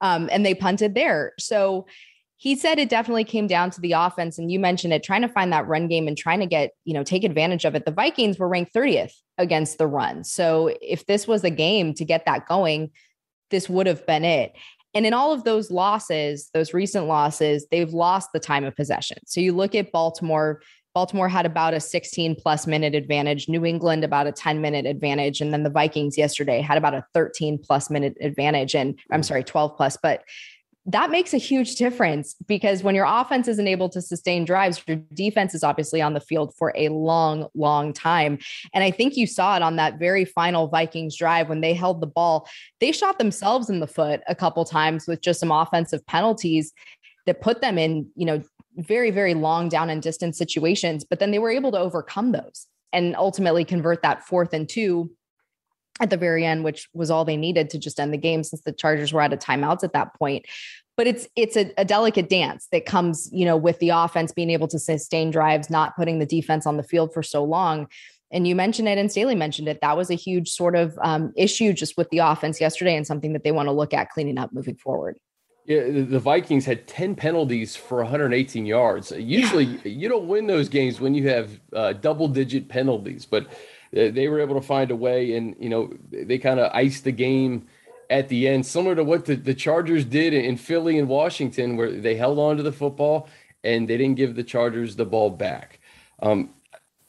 Um, 0.00 0.28
and 0.32 0.46
they 0.46 0.54
punted 0.54 0.94
there. 0.94 1.32
So 1.38 1.86
he 2.40 2.56
said 2.56 2.78
it 2.78 2.88
definitely 2.88 3.24
came 3.24 3.46
down 3.46 3.70
to 3.70 3.82
the 3.82 3.92
offense. 3.92 4.38
And 4.38 4.50
you 4.50 4.58
mentioned 4.58 4.94
it, 4.94 5.02
trying 5.02 5.20
to 5.20 5.28
find 5.28 5.52
that 5.52 5.66
run 5.66 5.88
game 5.88 6.08
and 6.08 6.16
trying 6.16 6.40
to 6.40 6.46
get, 6.46 6.70
you 6.86 6.94
know, 6.94 7.04
take 7.04 7.22
advantage 7.22 7.66
of 7.66 7.74
it. 7.74 7.84
The 7.84 7.90
Vikings 7.90 8.38
were 8.38 8.48
ranked 8.48 8.72
30th 8.72 9.12
against 9.36 9.76
the 9.76 9.86
run. 9.86 10.24
So 10.24 10.74
if 10.80 11.04
this 11.04 11.28
was 11.28 11.44
a 11.44 11.50
game 11.50 11.92
to 11.94 12.04
get 12.06 12.24
that 12.24 12.48
going, 12.48 12.92
this 13.50 13.68
would 13.68 13.86
have 13.86 14.06
been 14.06 14.24
it. 14.24 14.54
And 14.94 15.06
in 15.06 15.12
all 15.12 15.32
of 15.32 15.44
those 15.44 15.70
losses, 15.70 16.50
those 16.52 16.74
recent 16.74 17.06
losses, 17.06 17.66
they've 17.70 17.92
lost 17.92 18.30
the 18.32 18.40
time 18.40 18.64
of 18.64 18.74
possession. 18.74 19.18
So 19.26 19.40
you 19.40 19.52
look 19.52 19.74
at 19.74 19.92
Baltimore, 19.92 20.60
Baltimore 20.94 21.28
had 21.28 21.46
about 21.46 21.74
a 21.74 21.80
16 21.80 22.34
plus 22.36 22.66
minute 22.66 22.94
advantage, 22.94 23.48
New 23.48 23.64
England 23.64 24.02
about 24.02 24.26
a 24.26 24.32
10 24.32 24.60
minute 24.60 24.86
advantage, 24.86 25.40
and 25.40 25.52
then 25.52 25.62
the 25.62 25.70
Vikings 25.70 26.18
yesterday 26.18 26.60
had 26.60 26.78
about 26.78 26.94
a 26.94 27.04
13 27.14 27.58
plus 27.58 27.90
minute 27.90 28.16
advantage. 28.20 28.74
And 28.74 28.98
I'm 29.12 29.22
sorry, 29.22 29.44
12 29.44 29.76
plus, 29.76 29.96
but 30.02 30.24
that 30.86 31.10
makes 31.10 31.34
a 31.34 31.38
huge 31.38 31.76
difference 31.76 32.34
because 32.46 32.82
when 32.82 32.94
your 32.94 33.04
offense 33.06 33.48
isn't 33.48 33.68
able 33.68 33.90
to 33.90 34.00
sustain 34.00 34.44
drives, 34.46 34.82
your 34.86 34.96
defense 35.12 35.54
is 35.54 35.62
obviously 35.62 36.00
on 36.00 36.14
the 36.14 36.20
field 36.20 36.54
for 36.56 36.72
a 36.74 36.88
long, 36.88 37.48
long 37.54 37.92
time. 37.92 38.38
And 38.72 38.82
I 38.82 38.90
think 38.90 39.16
you 39.16 39.26
saw 39.26 39.56
it 39.56 39.62
on 39.62 39.76
that 39.76 39.98
very 39.98 40.24
final 40.24 40.68
Vikings 40.68 41.16
drive 41.16 41.48
when 41.50 41.60
they 41.60 41.74
held 41.74 42.00
the 42.00 42.06
ball. 42.06 42.48
They 42.80 42.92
shot 42.92 43.18
themselves 43.18 43.68
in 43.68 43.80
the 43.80 43.86
foot 43.86 44.22
a 44.26 44.34
couple 44.34 44.64
times 44.64 45.06
with 45.06 45.20
just 45.20 45.40
some 45.40 45.52
offensive 45.52 46.06
penalties 46.06 46.72
that 47.26 47.42
put 47.42 47.60
them 47.60 47.76
in, 47.76 48.08
you 48.16 48.24
know, 48.24 48.42
very, 48.76 49.10
very 49.10 49.34
long 49.34 49.68
down 49.68 49.90
and 49.90 50.02
distance 50.02 50.38
situations. 50.38 51.04
But 51.04 51.18
then 51.18 51.30
they 51.30 51.38
were 51.38 51.50
able 51.50 51.72
to 51.72 51.78
overcome 51.78 52.32
those 52.32 52.66
and 52.92 53.14
ultimately 53.16 53.64
convert 53.64 54.02
that 54.02 54.24
fourth 54.24 54.54
and 54.54 54.68
two 54.68 55.10
at 56.00 56.10
the 56.10 56.16
very 56.16 56.44
end, 56.44 56.64
which 56.64 56.88
was 56.92 57.10
all 57.10 57.24
they 57.24 57.36
needed 57.36 57.70
to 57.70 57.78
just 57.78 58.00
end 58.00 58.12
the 58.12 58.18
game 58.18 58.42
since 58.42 58.62
the 58.62 58.72
Chargers 58.72 59.12
were 59.12 59.20
out 59.20 59.32
of 59.32 59.38
timeouts 59.38 59.84
at 59.84 59.92
that 59.92 60.14
point. 60.14 60.46
But 60.96 61.06
it's 61.06 61.28
it's 61.36 61.56
a, 61.56 61.72
a, 61.78 61.84
delicate 61.84 62.28
dance 62.28 62.68
that 62.72 62.84
comes, 62.84 63.30
you 63.32 63.44
know, 63.44 63.56
with 63.56 63.78
the 63.78 63.90
offense 63.90 64.32
being 64.32 64.50
able 64.50 64.68
to 64.68 64.78
sustain 64.78 65.30
drives, 65.30 65.70
not 65.70 65.96
putting 65.96 66.18
the 66.18 66.26
defense 66.26 66.66
on 66.66 66.76
the 66.76 66.82
field 66.82 67.14
for 67.14 67.22
so 67.22 67.42
long. 67.44 67.86
And 68.32 68.46
you 68.46 68.54
mentioned 68.54 68.88
it, 68.88 68.98
and 68.98 69.10
Staley 69.10 69.34
mentioned 69.34 69.68
it. 69.68 69.80
That 69.80 69.96
was 69.96 70.10
a 70.10 70.14
huge 70.14 70.50
sort 70.50 70.76
of 70.76 70.98
um, 71.02 71.32
issue 71.36 71.72
just 71.72 71.96
with 71.96 72.10
the 72.10 72.18
offense 72.18 72.60
yesterday, 72.60 72.96
and 72.96 73.06
something 73.06 73.32
that 73.32 73.44
they 73.44 73.52
want 73.52 73.68
to 73.68 73.72
look 73.72 73.94
at 73.94 74.10
cleaning 74.10 74.38
up 74.38 74.52
moving 74.52 74.76
forward. 74.76 75.18
Yeah, 75.66 75.84
the 75.84 76.18
Vikings 76.18 76.64
had 76.64 76.86
10 76.86 77.14
penalties 77.14 77.76
for 77.76 77.98
118 77.98 78.66
yards. 78.66 79.12
Usually, 79.12 79.64
yeah. 79.64 79.80
you 79.84 80.08
don't 80.08 80.26
win 80.26 80.46
those 80.46 80.68
games 80.68 81.00
when 81.00 81.14
you 81.14 81.28
have 81.28 81.60
uh, 81.72 81.92
double 81.92 82.28
digit 82.28 82.68
penalties, 82.68 83.24
but 83.24 83.46
they 83.92 84.28
were 84.28 84.40
able 84.40 84.54
to 84.54 84.66
find 84.66 84.90
a 84.90 84.96
way, 84.96 85.34
and 85.36 85.56
you 85.58 85.68
know 85.68 85.92
they 86.10 86.38
kind 86.38 86.60
of 86.60 86.70
iced 86.72 87.04
the 87.04 87.12
game 87.12 87.66
at 88.08 88.28
the 88.28 88.48
end, 88.48 88.66
similar 88.66 88.94
to 88.96 89.04
what 89.04 89.24
the, 89.24 89.36
the 89.36 89.54
Chargers 89.54 90.04
did 90.04 90.34
in 90.34 90.56
Philly 90.56 90.98
and 90.98 91.08
Washington, 91.08 91.76
where 91.76 91.92
they 91.92 92.16
held 92.16 92.38
on 92.38 92.56
to 92.56 92.62
the 92.62 92.72
football 92.72 93.28
and 93.62 93.88
they 93.88 93.96
didn't 93.96 94.16
give 94.16 94.34
the 94.34 94.42
Chargers 94.42 94.96
the 94.96 95.04
ball 95.04 95.30
back. 95.30 95.80
Um, 96.20 96.50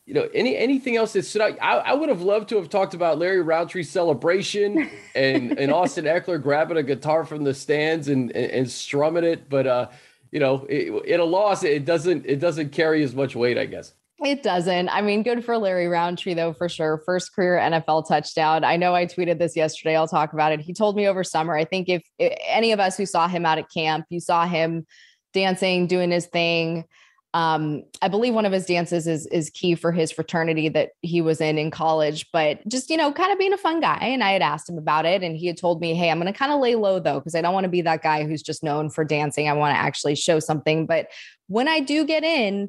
you 0.05 0.13
know, 0.13 0.27
any 0.33 0.57
anything 0.57 0.97
else 0.97 1.13
that 1.13 1.25
stood 1.25 1.41
out? 1.41 1.57
I, 1.61 1.77
I, 1.77 1.93
would 1.93 2.09
have 2.09 2.21
loved 2.21 2.50
to 2.50 2.57
have 2.57 2.69
talked 2.69 2.93
about 2.93 3.17
Larry 3.17 3.41
Rountree's 3.41 3.89
celebration 3.89 4.89
and 5.15 5.57
and 5.57 5.71
Austin 5.73 6.05
Ekeler 6.05 6.41
grabbing 6.41 6.77
a 6.77 6.83
guitar 6.83 7.23
from 7.23 7.43
the 7.43 7.53
stands 7.53 8.07
and 8.07 8.31
and, 8.31 8.51
and 8.51 8.69
strumming 8.69 9.23
it, 9.23 9.47
but 9.50 9.67
uh, 9.67 9.88
you 10.31 10.39
know, 10.39 10.65
it, 10.69 11.05
in 11.05 11.19
a 11.19 11.23
loss, 11.23 11.63
it 11.63 11.85
doesn't 11.85 12.25
it 12.25 12.39
doesn't 12.39 12.71
carry 12.71 13.03
as 13.03 13.15
much 13.15 13.35
weight, 13.35 13.57
I 13.57 13.65
guess. 13.65 13.93
It 14.24 14.44
doesn't. 14.44 14.90
I 14.90 15.01
mean, 15.01 15.24
good 15.24 15.44
for 15.44 15.58
Larry 15.58 15.88
Rountree, 15.88 16.36
though, 16.36 16.54
for 16.54 16.70
sure. 16.70 17.01
First 17.06 17.34
career 17.34 17.58
NFL 17.58 18.08
touchdown. 18.08 18.63
I 18.63 18.78
know 18.78 18.94
I 18.94 19.08
tweeted 19.08 19.40
this 19.40 19.56
yesterday. 19.56 19.96
I'll 19.96 20.08
talk 20.08 20.34
about 20.34 20.51
it. 20.51 20.60
He 20.60 20.74
told 20.74 20.96
me 20.96 21.08
over 21.08 21.24
summer. 21.24 21.58
I 21.58 21.66
think 21.66 21.90
if, 21.90 22.04
if 22.20 22.38
any 22.48 22.72
of 22.72 22.80
us 22.80 22.96
who 22.96 23.08
saw 23.08 23.28
him 23.28 23.48
out 23.48 23.58
at 23.58 23.72
camp, 23.72 24.06
you 24.10 24.20
saw 24.20 24.46
him 24.46 24.86
dancing, 25.34 25.88
doing 25.88 26.12
his 26.12 26.28
thing. 26.28 26.86
Um, 27.34 27.84
I 28.01 28.10
believe 28.10 28.36
one 28.36 28.46
of 28.46 28.51
his 28.51 28.66
dances 28.66 29.08
is 29.08 29.25
is 29.28 29.50
key 29.50 29.74
for 29.75 29.94
his 29.94 30.12
fraternity 30.12 30.68
that 30.70 30.90
he 31.01 31.22
was 31.22 31.40
in 31.40 31.58
in 31.58 31.72
college, 31.72 32.28
but 32.34 32.68
just 32.68 32.90
you 32.90 32.98
know, 32.98 33.13
kind 33.13 33.32
of 33.32 33.40
being 33.40 33.54
a 33.54 33.58
fun 33.58 33.80
guy. 33.80 33.98
And 34.01 34.22
I 34.22 34.32
had 34.32 34.42
asked 34.42 34.70
him 34.70 34.78
about 34.78 35.06
it, 35.06 35.24
and 35.24 35.38
he 35.38 35.48
had 35.48 35.58
told 35.58 35.80
me, 35.80 35.96
"Hey, 35.96 36.12
I'm 36.12 36.20
going 36.20 36.32
to 36.32 36.38
kind 36.38 36.51
of 36.51 36.60
lay 36.60 36.75
low 36.75 37.00
though, 37.00 37.20
because 37.20 37.34
I 37.34 37.42
don't 37.42 37.54
want 37.54 37.63
to 37.63 37.70
be 37.70 37.82
that 37.84 38.04
guy 38.04 38.25
who's 38.25 38.44
just 38.44 38.63
known 38.63 38.90
for 38.90 39.06
dancing. 39.06 39.48
I 39.48 39.54
want 39.54 39.74
to 39.74 39.80
actually 39.80 40.16
show 40.16 40.40
something. 40.40 40.86
But 40.86 41.08
when 41.48 41.70
I 41.70 41.80
do 41.80 42.06
get 42.06 42.25
in, 42.25 42.68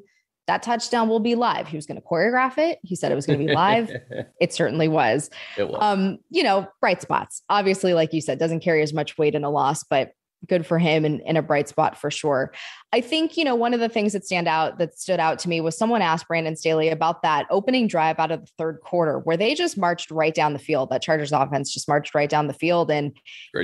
that 0.53 0.63
touchdown 0.63 1.09
will 1.09 1.21
be 1.21 1.35
live. 1.35 1.67
He 1.67 1.77
was 1.77 1.87
going 1.87 2.01
to 2.01 2.07
choreograph 2.07 2.59
it. 2.59 2.79
He 2.83 2.95
said 2.95 3.11
it 3.11 3.15
was 3.15 3.27
going 3.27 3.39
to 3.39 3.47
be 3.47 3.53
live. 3.53 3.91
it 4.41 4.53
certainly 4.53 4.87
was. 4.87 5.31
It 5.57 5.67
was. 5.67 5.79
Um, 5.81 6.19
you 6.29 6.43
know, 6.43 6.69
bright 6.79 7.01
spots. 7.01 7.43
Obviously, 7.49 7.95
like 7.95 8.13
you 8.13 8.21
said, 8.21 8.39
doesn't 8.39 8.61
carry 8.61 8.83
as 8.83 8.93
much 8.93 9.17
weight 9.17 9.35
in 9.35 9.45
a 9.45 9.51
loss, 9.51 9.83
but 9.83 10.13
good 10.49 10.67
for 10.67 10.79
him 10.79 11.05
and, 11.05 11.21
in 11.23 11.37
a 11.37 11.43
bright 11.43 11.69
spot 11.69 11.97
for 11.97 12.11
sure. 12.11 12.53
I 12.93 13.01
think, 13.01 13.37
you 13.37 13.45
know, 13.45 13.55
one 13.55 13.75
of 13.75 13.81
the 13.81 13.89
things 13.89 14.13
that 14.13 14.25
stand 14.25 14.49
out 14.49 14.79
that 14.79 14.99
stood 14.99 15.21
out 15.21 15.39
to 15.41 15.49
me 15.49 15.61
was 15.61 15.79
someone 15.79 16.03
asked 16.03 16.29
Brandon 16.29 16.57
Staley 16.57 16.89
about 16.89 17.23
that 17.23 17.47
opening 17.51 17.87
drive 17.87 18.19
out 18.19 18.31
of 18.31 18.41
the 18.41 18.51
third 18.59 18.81
quarter 18.83 19.19
where 19.21 19.37
they 19.37 19.55
just 19.55 19.79
marched 19.79 20.11
right 20.11 20.35
down 20.35 20.53
the 20.53 20.59
field. 20.59 20.91
That 20.91 21.03
Chargers 21.03 21.33
offense 21.33 21.73
just 21.73 21.89
marched 21.89 22.15
right 22.15 22.29
down 22.29 22.49
the 22.49 22.53
field. 22.53 22.91
And 22.91 23.17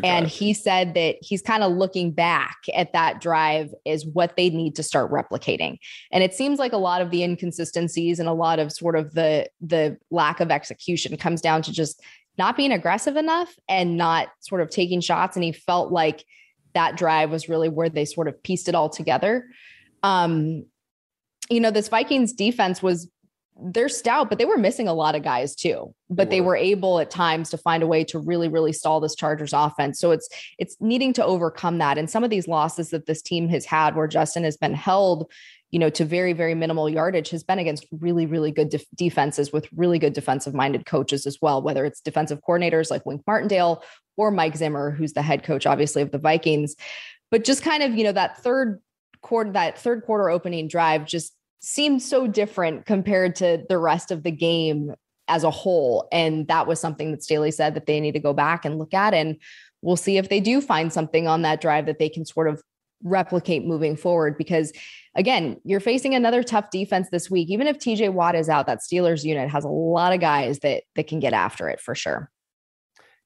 and 0.03 0.27
he 0.27 0.55
said 0.55 0.95
that 0.95 1.17
he's 1.21 1.43
kind 1.43 1.63
of 1.63 1.73
looking 1.73 2.13
back 2.13 2.57
at 2.75 2.93
that 2.93 3.21
drive 3.21 3.75
is 3.85 4.07
what 4.07 4.37
they 4.37 4.51
need 4.51 4.77
to 4.77 4.83
start 4.83 5.11
replicating. 5.11 5.79
And 6.13 6.23
it 6.23 6.35
seems 6.35 6.59
like 6.59 6.73
a 6.73 6.79
lot 6.79 7.03
of 7.03 7.11
the 7.11 7.23
inconsistencies 7.23 8.19
and 8.19 8.29
a 8.29 8.33
lot 8.33 8.59
of 8.59 8.73
sort 8.73 8.97
of 8.97 9.15
the 9.15 9.49
the 9.61 9.99
lack 10.11 10.41
of 10.41 10.51
execution 10.51 11.17
comes 11.17 11.41
down 11.41 11.63
to 11.63 11.73
just 11.73 12.03
not 12.39 12.57
being 12.57 12.73
aggressive 12.73 13.17
enough 13.17 13.55
and 13.69 13.97
not 13.97 14.29
sort 14.41 14.61
of 14.61 14.71
taking 14.71 15.01
shots. 15.01 15.37
And 15.37 15.45
he 15.45 15.53
felt 15.53 15.93
like 15.93 16.25
that 16.79 16.97
drive 16.97 17.31
was 17.31 17.49
really 17.49 17.69
where 17.69 17.89
they 17.89 18.05
sort 18.05 18.29
of 18.29 18.41
pieced 18.43 18.69
it 18.69 18.75
all 18.77 18.89
together. 18.89 19.47
Um, 20.05 20.65
you 21.51 21.59
know, 21.61 21.73
this 21.73 21.89
Vikings 21.89 22.33
defense 22.33 22.81
was 22.81 23.11
they're 23.61 23.89
stout, 23.89 24.29
but 24.29 24.39
they 24.39 24.45
were 24.45 24.57
missing 24.57 24.87
a 24.87 24.95
lot 24.95 25.17
of 25.17 25.25
guys 25.25 25.57
too. 25.57 25.93
But 26.09 26.31
they 26.31 26.41
were. 26.41 26.55
they 26.55 26.61
were 26.61 26.75
able 26.77 27.01
at 27.01 27.11
times 27.11 27.51
to 27.51 27.59
find 27.59 27.83
a 27.83 27.89
way 27.89 28.05
to 28.05 28.21
really, 28.21 28.49
really 28.49 28.73
stall 28.73 29.01
this 29.01 29.17
Chargers 29.17 29.53
offense. 29.53 29.99
So 29.99 30.13
it's 30.13 30.29
it's 30.59 30.77
needing 30.79 31.13
to 31.15 31.25
overcome 31.25 31.79
that. 31.79 31.99
And 31.99 32.09
some 32.09 32.23
of 32.23 32.31
these 32.31 32.47
losses 32.47 32.91
that 32.91 33.07
this 33.07 33.23
team 33.23 33.49
has 33.49 33.65
had, 33.65 33.97
where 33.97 34.07
Justin 34.07 34.45
has 34.45 34.57
been 34.57 34.75
held, 34.75 35.29
you 35.73 35.81
know, 35.81 35.91
to 35.91 36.05
very, 36.05 36.33
very 36.33 36.55
minimal 36.55 36.89
yardage, 36.89 37.31
has 37.31 37.43
been 37.43 37.59
against 37.59 37.87
really, 37.91 38.27
really 38.27 38.53
good 38.53 38.69
def- 38.69 38.87
defenses 38.95 39.53
with 39.53 39.67
really 39.75 39.99
good 39.99 40.13
defensive 40.13 40.55
minded 40.55 40.87
coaches 40.87 41.27
as 41.27 41.39
well. 41.43 41.61
Whether 41.61 41.85
it's 41.85 42.01
defensive 42.01 42.41
coordinators 42.49 42.93
like 42.93 43.05
Wink 43.05 43.23
Martindale 43.27 43.83
or 44.19 44.31
Mike 44.31 44.57
Zimmer, 44.57 44.91
who's 44.91 45.15
the 45.15 45.23
head 45.23 45.43
coach, 45.43 45.65
obviously, 45.65 46.03
of 46.03 46.11
the 46.11 46.19
Vikings. 46.19 46.77
But 47.31 47.45
just 47.45 47.63
kind 47.63 47.83
of, 47.83 47.95
you 47.95 48.05
know, 48.05 48.13
that 48.13 48.39
third 48.39 48.83
quarter, 49.23 49.53
that 49.53 49.79
third 49.79 50.05
quarter 50.05 50.29
opening 50.29 50.69
drive 50.69 51.07
just 51.07 51.35
seemed 51.61 52.03
so 52.03 52.27
different 52.27 52.85
compared 52.85 53.37
to 53.37 53.65
the 53.69 53.79
rest 53.79 54.11
of 54.11 54.23
the 54.23 54.31
game 54.31 54.93
as 55.29 55.45
a 55.45 55.51
whole. 55.51 56.09
And 56.13 56.47
that 56.49 56.67
was 56.67 56.81
something 56.81 57.13
that 57.13 57.23
Staley 57.23 57.51
said 57.51 57.75
that 57.75 57.87
they 57.87 58.01
need 58.01 58.13
to 58.13 58.21
go 58.21 58.33
back 58.33 58.65
and 58.65 58.79
look 58.79 58.93
at. 58.93 59.15
And 59.15 59.37
we'll 59.83 59.97
see 59.97 60.19
if 60.19 60.29
they 60.29 60.41
do 60.41 60.61
find 60.61 60.93
something 60.93 61.29
on 61.29 61.43
that 61.43 61.61
drive 61.61 61.87
that 61.87 61.99
they 61.99 62.09
can 62.09 62.25
sort 62.25 62.49
of 62.49 62.63
replicate 63.05 63.65
moving 63.65 63.97
forward 63.97 64.37
because 64.37 64.73
again 65.15 65.57
you're 65.63 65.79
facing 65.79 66.17
another 66.17 66.43
tough 66.43 66.69
defense 66.73 67.07
this 67.13 67.31
week 67.31 67.49
even 67.49 67.69
if 67.69 67.79
TJ 67.79 68.13
Watt 68.13 68.35
is 68.35 68.49
out 68.49 68.67
that 68.67 68.81
Steelers 68.81 69.23
unit 69.23 69.49
has 69.49 69.63
a 69.63 69.69
lot 69.69 70.13
of 70.13 70.19
guys 70.19 70.59
that 70.61 70.83
that 70.97 71.07
can 71.07 71.21
get 71.21 71.33
after 71.33 71.69
it 71.69 71.81
for 71.81 71.95
sure 71.95 72.29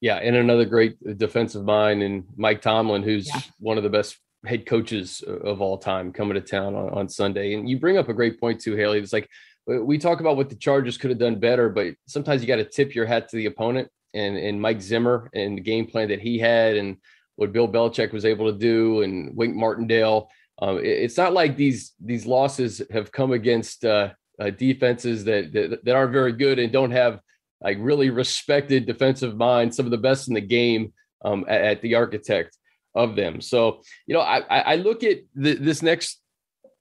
yeah, 0.02 0.16
and 0.16 0.34
another 0.34 0.64
great 0.64 0.96
defensive 1.16 1.64
mind 1.64 2.02
and 2.02 2.24
Mike 2.36 2.60
Tomlin, 2.60 3.04
who's 3.04 3.28
yeah. 3.28 3.40
one 3.60 3.76
of 3.76 3.84
the 3.84 3.88
best 3.88 4.18
head 4.44 4.66
coaches 4.66 5.22
of 5.22 5.60
all 5.60 5.78
time, 5.78 6.12
coming 6.12 6.34
to 6.34 6.40
town 6.40 6.74
on, 6.74 6.90
on 6.90 7.08
Sunday. 7.08 7.54
And 7.54 7.70
you 7.70 7.78
bring 7.78 7.96
up 7.96 8.08
a 8.08 8.12
great 8.12 8.40
point 8.40 8.60
too, 8.60 8.74
Hayley. 8.74 8.98
It's 8.98 9.12
like 9.12 9.30
we 9.64 9.98
talk 9.98 10.18
about 10.18 10.36
what 10.36 10.50
the 10.50 10.56
Chargers 10.56 10.98
could 10.98 11.10
have 11.10 11.20
done 11.20 11.38
better, 11.38 11.68
but 11.68 11.94
sometimes 12.08 12.42
you 12.42 12.48
got 12.48 12.56
to 12.56 12.64
tip 12.64 12.96
your 12.96 13.06
hat 13.06 13.28
to 13.28 13.36
the 13.36 13.46
opponent 13.46 13.88
and 14.12 14.36
and 14.36 14.60
Mike 14.60 14.82
Zimmer 14.82 15.30
and 15.34 15.56
the 15.56 15.62
game 15.62 15.86
plan 15.86 16.08
that 16.08 16.20
he 16.20 16.36
had 16.36 16.76
and 16.76 16.96
what 17.36 17.52
Bill 17.52 17.68
Belichick 17.68 18.12
was 18.12 18.24
able 18.24 18.50
to 18.52 18.58
do 18.58 19.02
and 19.02 19.36
Wink 19.36 19.54
Martindale. 19.54 20.28
Um, 20.60 20.78
it, 20.78 20.86
it's 20.86 21.16
not 21.16 21.32
like 21.32 21.56
these 21.56 21.92
these 22.04 22.26
losses 22.26 22.82
have 22.90 23.12
come 23.12 23.30
against 23.30 23.84
uh, 23.84 24.10
uh, 24.40 24.50
defenses 24.50 25.22
that, 25.26 25.52
that 25.52 25.84
that 25.84 25.94
aren't 25.94 26.12
very 26.12 26.32
good 26.32 26.58
and 26.58 26.72
don't 26.72 26.90
have 26.90 27.20
like 27.62 27.78
really 27.80 28.10
respected 28.10 28.86
defensive 28.86 29.36
mind, 29.36 29.74
some 29.74 29.86
of 29.86 29.90
the 29.90 29.98
best 29.98 30.28
in 30.28 30.34
the 30.34 30.40
game 30.40 30.92
um, 31.24 31.44
at, 31.48 31.62
at, 31.62 31.82
the 31.82 31.94
architect 31.94 32.56
of 32.94 33.16
them. 33.16 33.40
So, 33.40 33.82
you 34.06 34.14
know, 34.14 34.20
I, 34.20 34.40
I 34.40 34.76
look 34.76 35.04
at 35.04 35.18
the, 35.34 35.54
this 35.54 35.82
next 35.82 36.20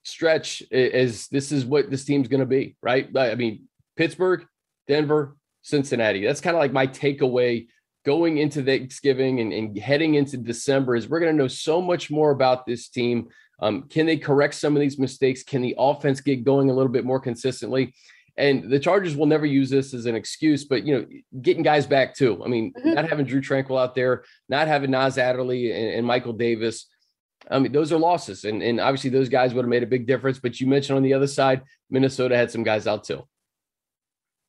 stretch 0.03 0.63
as 0.71 1.27
this 1.27 1.51
is 1.51 1.65
what 1.65 1.89
this 1.91 2.05
team's 2.05 2.27
going 2.27 2.39
to 2.39 2.45
be, 2.45 2.75
right? 2.81 3.07
I 3.15 3.35
mean, 3.35 3.67
Pittsburgh, 3.95 4.45
Denver, 4.87 5.37
Cincinnati. 5.61 6.25
That's 6.25 6.41
kind 6.41 6.55
of 6.55 6.59
like 6.59 6.73
my 6.73 6.87
takeaway 6.87 7.67
going 8.05 8.39
into 8.39 8.63
Thanksgiving 8.63 9.39
and, 9.39 9.53
and 9.53 9.77
heading 9.77 10.15
into 10.15 10.37
December 10.37 10.95
is 10.95 11.07
we're 11.07 11.19
going 11.19 11.31
to 11.31 11.37
know 11.37 11.47
so 11.47 11.81
much 11.81 12.09
more 12.09 12.31
about 12.31 12.65
this 12.65 12.89
team. 12.89 13.27
Um, 13.61 13.83
can 13.83 14.07
they 14.07 14.17
correct 14.17 14.55
some 14.55 14.75
of 14.75 14.79
these 14.79 14.97
mistakes? 14.97 15.43
Can 15.43 15.61
the 15.61 15.75
offense 15.77 16.19
get 16.19 16.43
going 16.43 16.69
a 16.69 16.73
little 16.73 16.91
bit 16.91 17.05
more 17.05 17.19
consistently? 17.19 17.93
And 18.37 18.71
the 18.71 18.79
Chargers 18.79 19.15
will 19.15 19.25
never 19.25 19.45
use 19.45 19.69
this 19.69 19.93
as 19.93 20.05
an 20.05 20.15
excuse, 20.15 20.65
but 20.65 20.85
you 20.85 20.95
know, 20.95 21.05
getting 21.41 21.63
guys 21.63 21.85
back 21.85 22.15
too. 22.15 22.41
I 22.43 22.47
mean, 22.47 22.73
mm-hmm. 22.73 22.93
not 22.93 23.09
having 23.09 23.25
Drue 23.25 23.41
Tranquill 23.41 23.81
out 23.81 23.93
there, 23.95 24.23
not 24.47 24.67
having 24.67 24.91
Nas 24.91 25.17
Adderley 25.17 25.71
and, 25.71 25.95
and, 25.95 26.07
Michael 26.07 26.33
Davis. 26.33 26.87
I 27.49 27.59
mean, 27.59 27.71
those 27.71 27.91
are 27.91 27.97
losses. 27.97 28.45
And, 28.45 28.63
and 28.63 28.79
obviously 28.79 29.09
those 29.09 29.29
guys 29.29 29.53
would 29.53 29.65
have 29.65 29.69
made 29.69 29.83
a 29.83 29.87
big 29.87 30.07
difference. 30.07 30.39
But 30.39 30.59
you 30.59 30.67
mentioned 30.67 30.95
on 30.95 31.03
the 31.03 31.13
other 31.13 31.27
side, 31.27 31.61
Minnesota 31.89 32.37
had 32.37 32.51
some 32.51 32.63
guys 32.63 32.87
out 32.87 33.03
too 33.03 33.27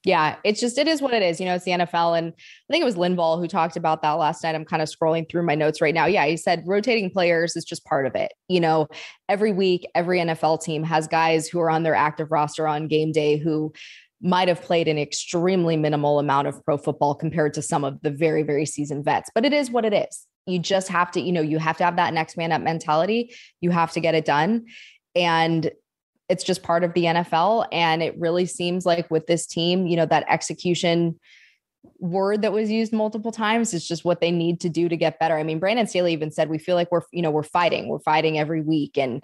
yeah, 0.05 0.37
it's 0.43 0.61
just 0.61 0.79
it 0.79 0.89
is 0.89 1.01
what 1.01 1.15
it 1.15 1.23
is. 1.23 1.39
You 1.39 1.47
know, 1.47 1.55
it's 1.55 1.65
the 1.65 1.73
NFL, 1.73 2.19
and 2.19 2.33
I 2.33 2.73
think 2.73 2.83
it 2.83 2.85
was 2.85 2.97
Linval 2.97 3.39
who 3.39 3.47
talked 3.47 3.77
about 3.77 4.03
that 4.03 4.13
last 4.13 4.43
night. 4.43 4.55
I'm 4.55 4.65
kind 4.65 4.83
of 4.83 4.89
scrolling 4.89 5.29
through 5.29 5.45
my 5.45 5.55
notes 5.55 5.81
right 5.81 5.95
now. 5.95 6.07
Yeah, 6.07 6.27
he 6.27 6.37
said 6.37 6.65
rotating 6.67 7.11
players 7.11 7.55
is 7.55 7.65
just 7.65 7.85
part 7.85 8.07
of 8.07 8.17
it. 8.17 8.33
You 8.49 8.61
know, 8.61 8.89
every 9.29 9.53
week, 9.53 9.87
every 9.95 10.19
NFL 10.19 10.63
team 10.63 10.83
has 10.83 11.07
guys 11.07 11.47
who 11.47 11.61
are 11.61 11.71
on 11.71 11.85
their 11.85 11.95
active 11.95 12.33
roster 12.33 12.67
on 12.67 12.89
game 12.89 13.13
day 13.13 13.37
who 13.37 13.73
might 14.21 14.49
have 14.49 14.63
played 14.63 14.89
an 14.89 14.99
extremely 14.99 15.77
minimal 15.77 16.19
amount 16.19 16.49
of 16.49 16.65
pro 16.65 16.79
football 16.79 17.15
compared 17.15 17.55
to 17.55 17.63
some 17.63 17.85
of 17.85 18.01
the 18.03 18.11
very, 18.11 18.43
very 18.43 18.67
seasoned 18.67 19.05
vets. 19.05 19.31
But 19.35 19.45
it 19.45 19.53
is 19.53 19.71
what 19.71 19.85
it 19.85 19.93
is. 19.93 20.27
You 20.47 20.59
just 20.59 20.89
have 20.89 21.13
to, 21.13 21.21
you 21.21 21.33
know, 21.33 21.41
you 21.41 21.59
have 21.59 21.77
to 21.79 21.85
have 21.85 21.97
that 21.97 22.15
next 22.15 22.37
man 22.37 22.51
up 22.51 22.63
mentality. 22.63 23.35
You 23.61 23.71
have 23.71 23.93
to 23.93 24.01
get 24.01 24.15
it 24.15 24.25
done. 24.25 24.67
And 25.15 25.71
it's 26.33 26.45
just 26.45 26.63
part 26.63 26.83
of 26.83 26.95
the 26.95 27.05
NFL. 27.05 27.67
And 27.71 28.03
it 28.03 28.19
really 28.19 28.47
seems 28.47 28.87
like 28.87 29.11
with 29.11 29.27
this 29.27 29.47
team, 29.47 29.87
you 29.87 29.97
know, 29.97 30.07
that 30.07 30.25
execution 30.31 31.21
word 31.99 32.41
that 32.41 32.55
was 32.55 32.71
used 32.71 32.91
multiple 32.91 33.33
times 33.33 33.75
is 33.75 33.87
just 33.87 34.03
what 34.03 34.23
they 34.23 34.31
need 34.31 34.59
to 34.63 34.71
do 34.71 34.89
to 34.89 34.97
get 34.97 35.19
better. 35.19 35.37
I 35.37 35.43
mean, 35.43 35.59
Brandon 35.59 35.87
Staley 35.87 36.15
even 36.15 36.31
said, 36.31 36.49
we 36.49 36.57
feel 36.57 36.75
like 36.75 36.91
we're, 36.91 37.03
you 37.13 37.21
know, 37.21 37.31
we're 37.31 37.43
fighting, 37.43 37.87
we're 37.87 37.99
fighting 37.99 38.39
every 38.39 38.63
week. 38.63 38.97
And 38.97 39.23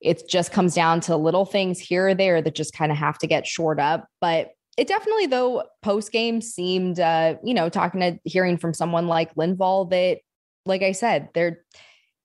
it 0.00 0.28
just 0.28 0.50
comes 0.50 0.74
down 0.74 1.00
to 1.02 1.16
little 1.16 1.44
things 1.44 1.78
here 1.78 2.08
or 2.08 2.14
there 2.14 2.42
that 2.42 2.56
just 2.56 2.74
kind 2.74 2.90
of 2.90 2.98
have 2.98 3.18
to 3.18 3.28
get 3.28 3.46
shored 3.46 3.78
up. 3.78 4.08
But 4.20 4.50
it 4.76 4.88
definitely, 4.88 5.26
though, 5.26 5.62
post 5.80 6.10
game 6.10 6.40
seemed, 6.40 6.98
uh, 6.98 7.36
you 7.44 7.54
know, 7.54 7.68
talking 7.68 8.00
to 8.00 8.18
hearing 8.24 8.58
from 8.58 8.74
someone 8.74 9.06
like 9.06 9.32
Linval 9.36 9.88
that, 9.90 10.18
like 10.66 10.82
I 10.82 10.90
said, 10.90 11.28
they're, 11.34 11.60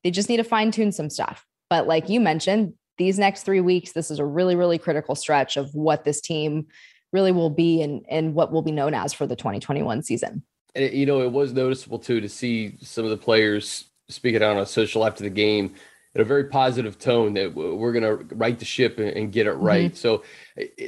they 0.03 0.09
just 0.09 0.27
need 0.27 0.37
to 0.37 0.43
fine 0.43 0.71
tune 0.71 0.91
some 0.91 1.11
stuff. 1.11 1.45
But 1.69 1.85
like 1.85 2.09
you 2.09 2.19
mentioned, 2.19 2.73
these 2.97 3.19
next 3.19 3.43
three 3.43 3.61
weeks, 3.61 3.91
this 3.91 4.11
is 4.11 4.19
a 4.19 4.25
really, 4.25 4.55
really 4.55 4.77
critical 4.77 5.15
stretch 5.15 5.57
of 5.57 5.73
what 5.73 6.03
this 6.03 6.21
team 6.21 6.67
really 7.13 7.31
will 7.31 7.49
be 7.49 7.81
and, 7.81 8.05
and 8.09 8.33
what 8.33 8.51
will 8.51 8.61
be 8.61 8.71
known 8.71 8.93
as 8.93 9.13
for 9.13 9.25
the 9.25 9.35
2021 9.35 10.03
season. 10.03 10.43
And, 10.75 10.85
it, 10.85 10.93
you 10.93 11.05
know, 11.05 11.21
it 11.21 11.31
was 11.31 11.53
noticeable 11.53 11.99
too 11.99 12.21
to 12.21 12.29
see 12.29 12.77
some 12.81 13.03
of 13.03 13.09
the 13.09 13.17
players 13.17 13.85
speaking 14.09 14.43
out 14.43 14.57
on 14.57 14.65
social 14.65 15.05
after 15.05 15.23
the 15.23 15.29
game 15.29 15.75
in 16.15 16.21
a 16.21 16.25
very 16.25 16.45
positive 16.45 16.97
tone 16.97 17.35
that 17.35 17.53
we're 17.53 17.91
going 17.91 18.03
to 18.03 18.35
right 18.35 18.57
the 18.57 18.65
ship 18.65 18.97
and, 18.97 19.31
get 19.31 19.45
it 19.45 19.53
right. 19.53 19.91
Mm-hmm. 19.91 19.95
So 19.95 20.23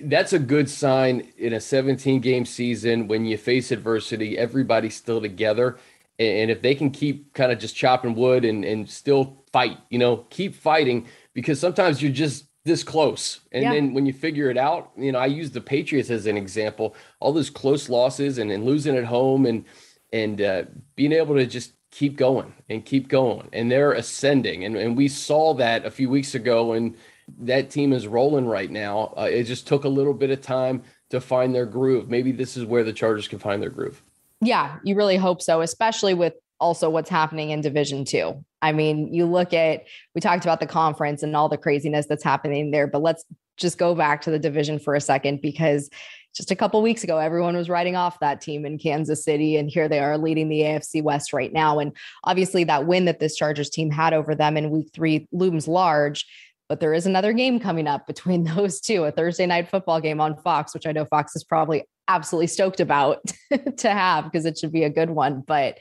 that's 0.03 0.33
a 0.33 0.39
good 0.39 0.67
sign 0.69 1.31
in 1.37 1.53
a 1.53 1.59
17 1.59 2.19
game 2.19 2.45
season 2.45 3.07
when 3.07 3.25
you 3.25 3.37
face 3.37 3.71
adversity, 3.71 4.37
everybody's 4.37 4.95
still 4.95 5.21
together. 5.21 5.77
And 6.17 6.49
if 6.49 6.61
they 6.61 6.73
can 6.73 6.89
keep 6.89 7.33
kind 7.33 7.51
of 7.51 7.59
just 7.59 7.75
chopping 7.75 8.15
wood 8.15 8.43
and, 8.43 8.65
and 8.65 8.89
still 8.89 9.43
fight, 9.53 9.77
you 9.89 9.99
know, 9.99 10.25
keep 10.31 10.55
fighting, 10.55 11.05
because 11.33 11.59
sometimes 11.59 12.01
you're 12.01 12.11
just 12.11 12.45
this 12.65 12.83
close. 12.83 13.39
And 13.51 13.63
yeah. 13.63 13.73
then 13.73 13.93
when 13.93 14.05
you 14.05 14.13
figure 14.13 14.49
it 14.49 14.57
out, 14.57 14.91
you 14.97 15.11
know, 15.11 15.19
I 15.19 15.27
use 15.27 15.51
the 15.51 15.61
Patriots 15.61 16.09
as 16.09 16.25
an 16.25 16.37
example, 16.37 16.95
all 17.19 17.33
those 17.33 17.49
close 17.49 17.89
losses 17.89 18.37
and, 18.37 18.51
and 18.51 18.65
losing 18.65 18.95
at 18.95 19.05
home 19.05 19.45
and 19.45 19.65
and 20.11 20.41
uh, 20.41 20.63
being 20.95 21.11
able 21.11 21.35
to 21.35 21.45
just 21.45 21.73
keep 21.91 22.17
going 22.17 22.53
and 22.69 22.85
keep 22.85 23.07
going. 23.07 23.49
And 23.53 23.71
they're 23.71 23.93
ascending. 23.93 24.65
And, 24.65 24.75
and 24.75 24.97
we 24.97 25.07
saw 25.07 25.53
that 25.55 25.85
a 25.85 25.91
few 25.91 26.09
weeks 26.09 26.35
ago, 26.35 26.73
and 26.73 26.95
that 27.39 27.69
team 27.69 27.93
is 27.93 28.07
rolling 28.07 28.47
right 28.47 28.71
now. 28.71 29.13
Uh, 29.17 29.29
it 29.31 29.43
just 29.43 29.67
took 29.67 29.83
a 29.83 29.89
little 29.89 30.13
bit 30.13 30.31
of 30.31 30.41
time 30.41 30.83
to 31.09 31.21
find 31.21 31.53
their 31.53 31.65
groove. 31.65 32.09
Maybe 32.09 32.31
this 32.31 32.57
is 32.57 32.65
where 32.65 32.83
the 32.83 32.93
Chargers 32.93 33.27
can 33.27 33.39
find 33.39 33.61
their 33.61 33.69
groove. 33.69 34.01
Yeah, 34.41 34.77
you 34.83 34.95
really 34.95 35.17
hope 35.17 35.41
so, 35.41 35.61
especially 35.61 36.13
with 36.13 36.33
also 36.59 36.89
what's 36.89 37.09
happening 37.09 37.51
in 37.51 37.61
Division 37.61 38.05
Two. 38.05 38.43
I 38.61 38.71
mean, 38.71 39.13
you 39.13 39.25
look 39.25 39.53
at, 39.53 39.85
we 40.13 40.21
talked 40.21 40.43
about 40.43 40.59
the 40.59 40.67
conference 40.67 41.23
and 41.23 41.35
all 41.35 41.49
the 41.49 41.57
craziness 41.57 42.07
that's 42.07 42.23
happening 42.23 42.71
there, 42.71 42.87
but 42.87 43.01
let's 43.01 43.23
just 43.57 43.77
go 43.77 43.95
back 43.95 44.21
to 44.21 44.31
the 44.31 44.39
division 44.39 44.79
for 44.79 44.95
a 44.95 45.01
second 45.01 45.41
because 45.41 45.89
just 46.35 46.51
a 46.51 46.55
couple 46.55 46.81
weeks 46.81 47.03
ago, 47.03 47.17
everyone 47.17 47.55
was 47.55 47.69
writing 47.69 47.95
off 47.95 48.19
that 48.19 48.39
team 48.39 48.65
in 48.65 48.77
Kansas 48.77 49.23
City, 49.23 49.57
and 49.57 49.69
here 49.69 49.89
they 49.89 49.99
are 49.99 50.17
leading 50.17 50.47
the 50.47 50.61
AFC 50.61 51.01
West 51.01 51.33
right 51.33 51.51
now. 51.51 51.79
And 51.79 51.95
obviously, 52.23 52.63
that 52.65 52.85
win 52.85 53.05
that 53.05 53.19
this 53.19 53.35
Chargers 53.35 53.69
team 53.69 53.89
had 53.89 54.13
over 54.13 54.35
them 54.35 54.55
in 54.55 54.69
week 54.69 54.89
three 54.93 55.27
looms 55.31 55.67
large. 55.67 56.25
But 56.67 56.79
there 56.79 56.93
is 56.93 57.07
another 57.07 57.33
game 57.33 57.59
coming 57.59 57.87
up 57.87 58.05
between 58.05 58.43
those 58.55 58.79
two, 58.79 59.03
a 59.05 59.11
Thursday 59.11 59.47
night 59.47 59.69
football 59.69 59.99
game 59.99 60.21
on 60.21 60.37
Fox, 60.41 60.73
which 60.73 60.85
I 60.85 60.91
know 60.91 61.05
Fox 61.05 61.35
is 61.35 61.43
probably 61.43 61.83
absolutely 62.07 62.47
stoked 62.47 62.79
about 62.79 63.19
to 63.77 63.89
have 63.89 64.25
because 64.25 64.45
it 64.45 64.57
should 64.57 64.71
be 64.71 64.83
a 64.83 64.89
good 64.89 65.09
one. 65.09 65.41
But 65.41 65.79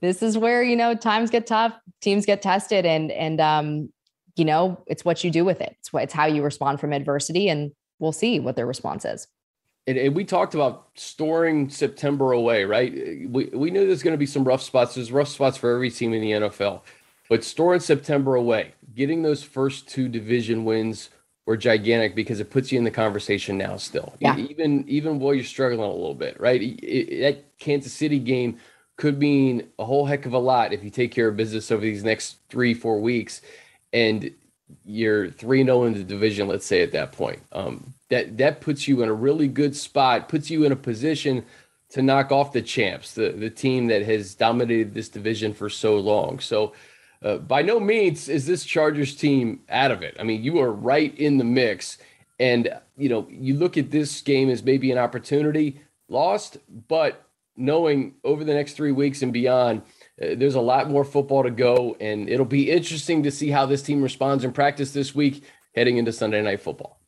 this 0.00 0.22
is 0.22 0.38
where 0.38 0.62
you 0.62 0.76
know 0.76 0.94
times 0.94 1.30
get 1.30 1.46
tough, 1.46 1.72
teams 2.00 2.26
get 2.26 2.42
tested, 2.42 2.86
and 2.86 3.10
and 3.10 3.40
um, 3.40 3.92
you 4.36 4.44
know 4.44 4.82
it's 4.86 5.04
what 5.04 5.24
you 5.24 5.30
do 5.30 5.44
with 5.44 5.60
it. 5.60 5.76
It's 5.80 5.92
what 5.92 6.04
it's 6.04 6.12
how 6.12 6.26
you 6.26 6.42
respond 6.42 6.80
from 6.80 6.92
adversity, 6.92 7.48
and 7.48 7.72
we'll 7.98 8.12
see 8.12 8.40
what 8.40 8.56
their 8.56 8.66
response 8.66 9.04
is. 9.04 9.26
And, 9.86 9.96
and 9.96 10.14
we 10.14 10.24
talked 10.24 10.54
about 10.54 10.88
storing 10.94 11.70
September 11.70 12.32
away, 12.32 12.64
right? 12.64 12.92
We 13.28 13.46
we 13.46 13.70
knew 13.70 13.86
there's 13.86 14.02
going 14.02 14.14
to 14.14 14.18
be 14.18 14.26
some 14.26 14.44
rough 14.44 14.62
spots. 14.62 14.94
There's 14.94 15.12
rough 15.12 15.28
spots 15.28 15.56
for 15.56 15.74
every 15.74 15.90
team 15.90 16.12
in 16.14 16.20
the 16.20 16.48
NFL, 16.48 16.82
but 17.28 17.42
storing 17.42 17.80
September 17.80 18.36
away, 18.36 18.74
getting 18.94 19.22
those 19.22 19.42
first 19.42 19.88
two 19.88 20.08
division 20.08 20.64
wins 20.64 21.10
were 21.46 21.56
gigantic 21.56 22.14
because 22.14 22.40
it 22.40 22.50
puts 22.50 22.70
you 22.70 22.76
in 22.76 22.84
the 22.84 22.90
conversation 22.90 23.56
now. 23.56 23.78
Still, 23.78 24.14
yeah. 24.20 24.36
even 24.36 24.84
even 24.86 25.18
while 25.18 25.34
you're 25.34 25.44
struggling 25.44 25.80
a 25.80 25.92
little 25.92 26.14
bit, 26.14 26.38
right? 26.38 26.60
It, 26.60 26.84
it, 26.84 27.20
that 27.22 27.58
Kansas 27.58 27.92
City 27.92 28.18
game 28.18 28.58
could 28.98 29.18
mean 29.18 29.66
a 29.78 29.84
whole 29.86 30.04
heck 30.04 30.26
of 30.26 30.34
a 30.34 30.38
lot 30.38 30.74
if 30.74 30.84
you 30.84 30.90
take 30.90 31.10
care 31.10 31.28
of 31.28 31.36
business 31.38 31.70
over 31.70 31.80
these 31.80 32.04
next 32.04 32.36
three, 32.50 32.74
four 32.74 33.00
weeks, 33.00 33.40
and 33.94 34.30
you're 34.84 35.30
three 35.30 35.64
zero 35.64 35.78
oh 35.78 35.84
in 35.86 35.94
the 35.94 36.04
division. 36.04 36.46
Let's 36.46 36.66
say 36.66 36.82
at 36.82 36.92
that 36.92 37.12
point, 37.12 37.40
um, 37.52 37.94
that 38.10 38.36
that 38.36 38.60
puts 38.60 38.86
you 38.86 39.02
in 39.02 39.08
a 39.08 39.14
really 39.14 39.48
good 39.48 39.74
spot, 39.74 40.28
puts 40.28 40.50
you 40.50 40.64
in 40.64 40.72
a 40.72 40.76
position 40.76 41.46
to 41.92 42.02
knock 42.02 42.30
off 42.30 42.52
the 42.52 42.60
champs, 42.60 43.14
the 43.14 43.30
the 43.30 43.48
team 43.48 43.86
that 43.86 44.02
has 44.02 44.34
dominated 44.34 44.92
this 44.92 45.08
division 45.08 45.54
for 45.54 45.70
so 45.70 45.96
long. 45.96 46.40
So. 46.40 46.74
Uh, 47.20 47.36
by 47.36 47.62
no 47.62 47.80
means 47.80 48.28
is 48.28 48.46
this 48.46 48.64
Chargers 48.64 49.16
team 49.16 49.60
out 49.70 49.90
of 49.90 50.02
it. 50.02 50.16
I 50.20 50.22
mean, 50.22 50.44
you 50.44 50.60
are 50.60 50.70
right 50.70 51.12
in 51.18 51.36
the 51.36 51.42
mix. 51.42 51.98
And, 52.38 52.72
you 52.96 53.08
know, 53.08 53.26
you 53.28 53.54
look 53.54 53.76
at 53.76 53.90
this 53.90 54.20
game 54.22 54.48
as 54.48 54.62
maybe 54.62 54.92
an 54.92 54.98
opportunity 54.98 55.80
lost, 56.08 56.58
but 56.86 57.27
knowing 57.58 58.14
over 58.24 58.44
the 58.44 58.54
next 58.54 58.74
three 58.74 58.92
weeks 58.92 59.22
and 59.22 59.32
beyond, 59.32 59.82
uh, 60.22 60.34
there's 60.36 60.54
a 60.54 60.60
lot 60.60 60.88
more 60.88 61.04
football 61.04 61.42
to 61.42 61.50
go, 61.50 61.96
and 62.00 62.28
it'll 62.28 62.46
be 62.46 62.70
interesting 62.70 63.24
to 63.24 63.30
see 63.30 63.50
how 63.50 63.66
this 63.66 63.82
team 63.82 64.02
responds 64.02 64.44
in 64.44 64.52
practice 64.52 64.92
this 64.92 65.14
week 65.14 65.44
heading 65.74 65.98
into 65.98 66.12
Sunday 66.12 66.40
night 66.40 66.60
football. 66.60 67.00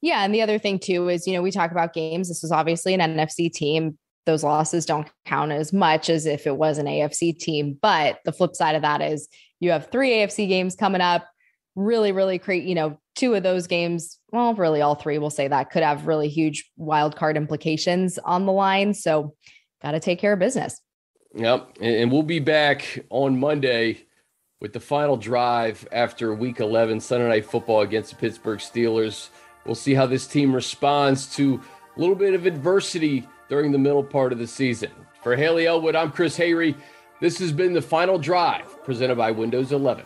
Yeah, 0.00 0.24
and 0.24 0.34
the 0.34 0.42
other 0.42 0.58
thing 0.58 0.78
too 0.78 1.08
is, 1.08 1.26
you 1.26 1.32
know, 1.32 1.42
we 1.42 1.50
talk 1.50 1.70
about 1.70 1.94
games. 1.94 2.28
This 2.28 2.42
was 2.42 2.52
obviously 2.52 2.94
an 2.94 3.00
NFC 3.00 3.52
team. 3.52 3.98
Those 4.26 4.44
losses 4.44 4.84
don't 4.84 5.08
count 5.24 5.52
as 5.52 5.72
much 5.72 6.10
as 6.10 6.26
if 6.26 6.46
it 6.46 6.56
was 6.56 6.78
an 6.78 6.86
AFC 6.86 7.38
team. 7.38 7.78
But 7.80 8.18
the 8.24 8.32
flip 8.32 8.54
side 8.54 8.74
of 8.74 8.82
that 8.82 9.00
is 9.00 9.28
you 9.60 9.70
have 9.70 9.90
three 9.90 10.10
AFC 10.10 10.48
games 10.48 10.74
coming 10.74 11.00
up. 11.00 11.26
Really, 11.76 12.12
really 12.12 12.38
create, 12.38 12.64
you 12.64 12.74
know, 12.74 12.98
two 13.18 13.34
of 13.34 13.42
those 13.42 13.66
games, 13.66 14.18
well, 14.32 14.54
really 14.54 14.80
all 14.80 14.94
three, 14.94 15.18
we'll 15.18 15.28
say 15.28 15.48
that 15.48 15.70
could 15.70 15.82
have 15.82 16.06
really 16.06 16.28
huge 16.28 16.70
wild 16.76 17.16
card 17.16 17.36
implications 17.36 18.18
on 18.18 18.46
the 18.46 18.52
line. 18.52 18.94
So, 18.94 19.34
got 19.82 19.92
to 19.92 20.00
take 20.00 20.18
care 20.18 20.32
of 20.32 20.38
business. 20.38 20.80
Yep. 21.34 21.78
And 21.80 22.10
we'll 22.10 22.22
be 22.22 22.38
back 22.38 23.04
on 23.10 23.38
Monday 23.38 24.06
with 24.60 24.72
the 24.72 24.80
final 24.80 25.16
drive 25.16 25.86
after 25.92 26.32
week 26.32 26.60
11 26.60 27.00
Sunday 27.00 27.28
night 27.28 27.44
football 27.44 27.82
against 27.82 28.10
the 28.10 28.16
Pittsburgh 28.16 28.58
Steelers. 28.58 29.28
We'll 29.66 29.74
see 29.74 29.94
how 29.94 30.06
this 30.06 30.26
team 30.26 30.54
responds 30.54 31.34
to 31.36 31.60
a 31.96 32.00
little 32.00 32.14
bit 32.14 32.34
of 32.34 32.46
adversity 32.46 33.26
during 33.48 33.72
the 33.72 33.78
middle 33.78 34.04
part 34.04 34.32
of 34.32 34.38
the 34.38 34.46
season. 34.46 34.90
For 35.22 35.36
Hayley 35.36 35.66
Elwood, 35.66 35.96
I'm 35.96 36.12
Chris 36.12 36.38
Hayre. 36.38 36.74
This 37.20 37.38
has 37.40 37.52
been 37.52 37.72
the 37.72 37.82
final 37.82 38.18
drive 38.18 38.82
presented 38.84 39.16
by 39.16 39.32
Windows 39.32 39.72
11. 39.72 40.04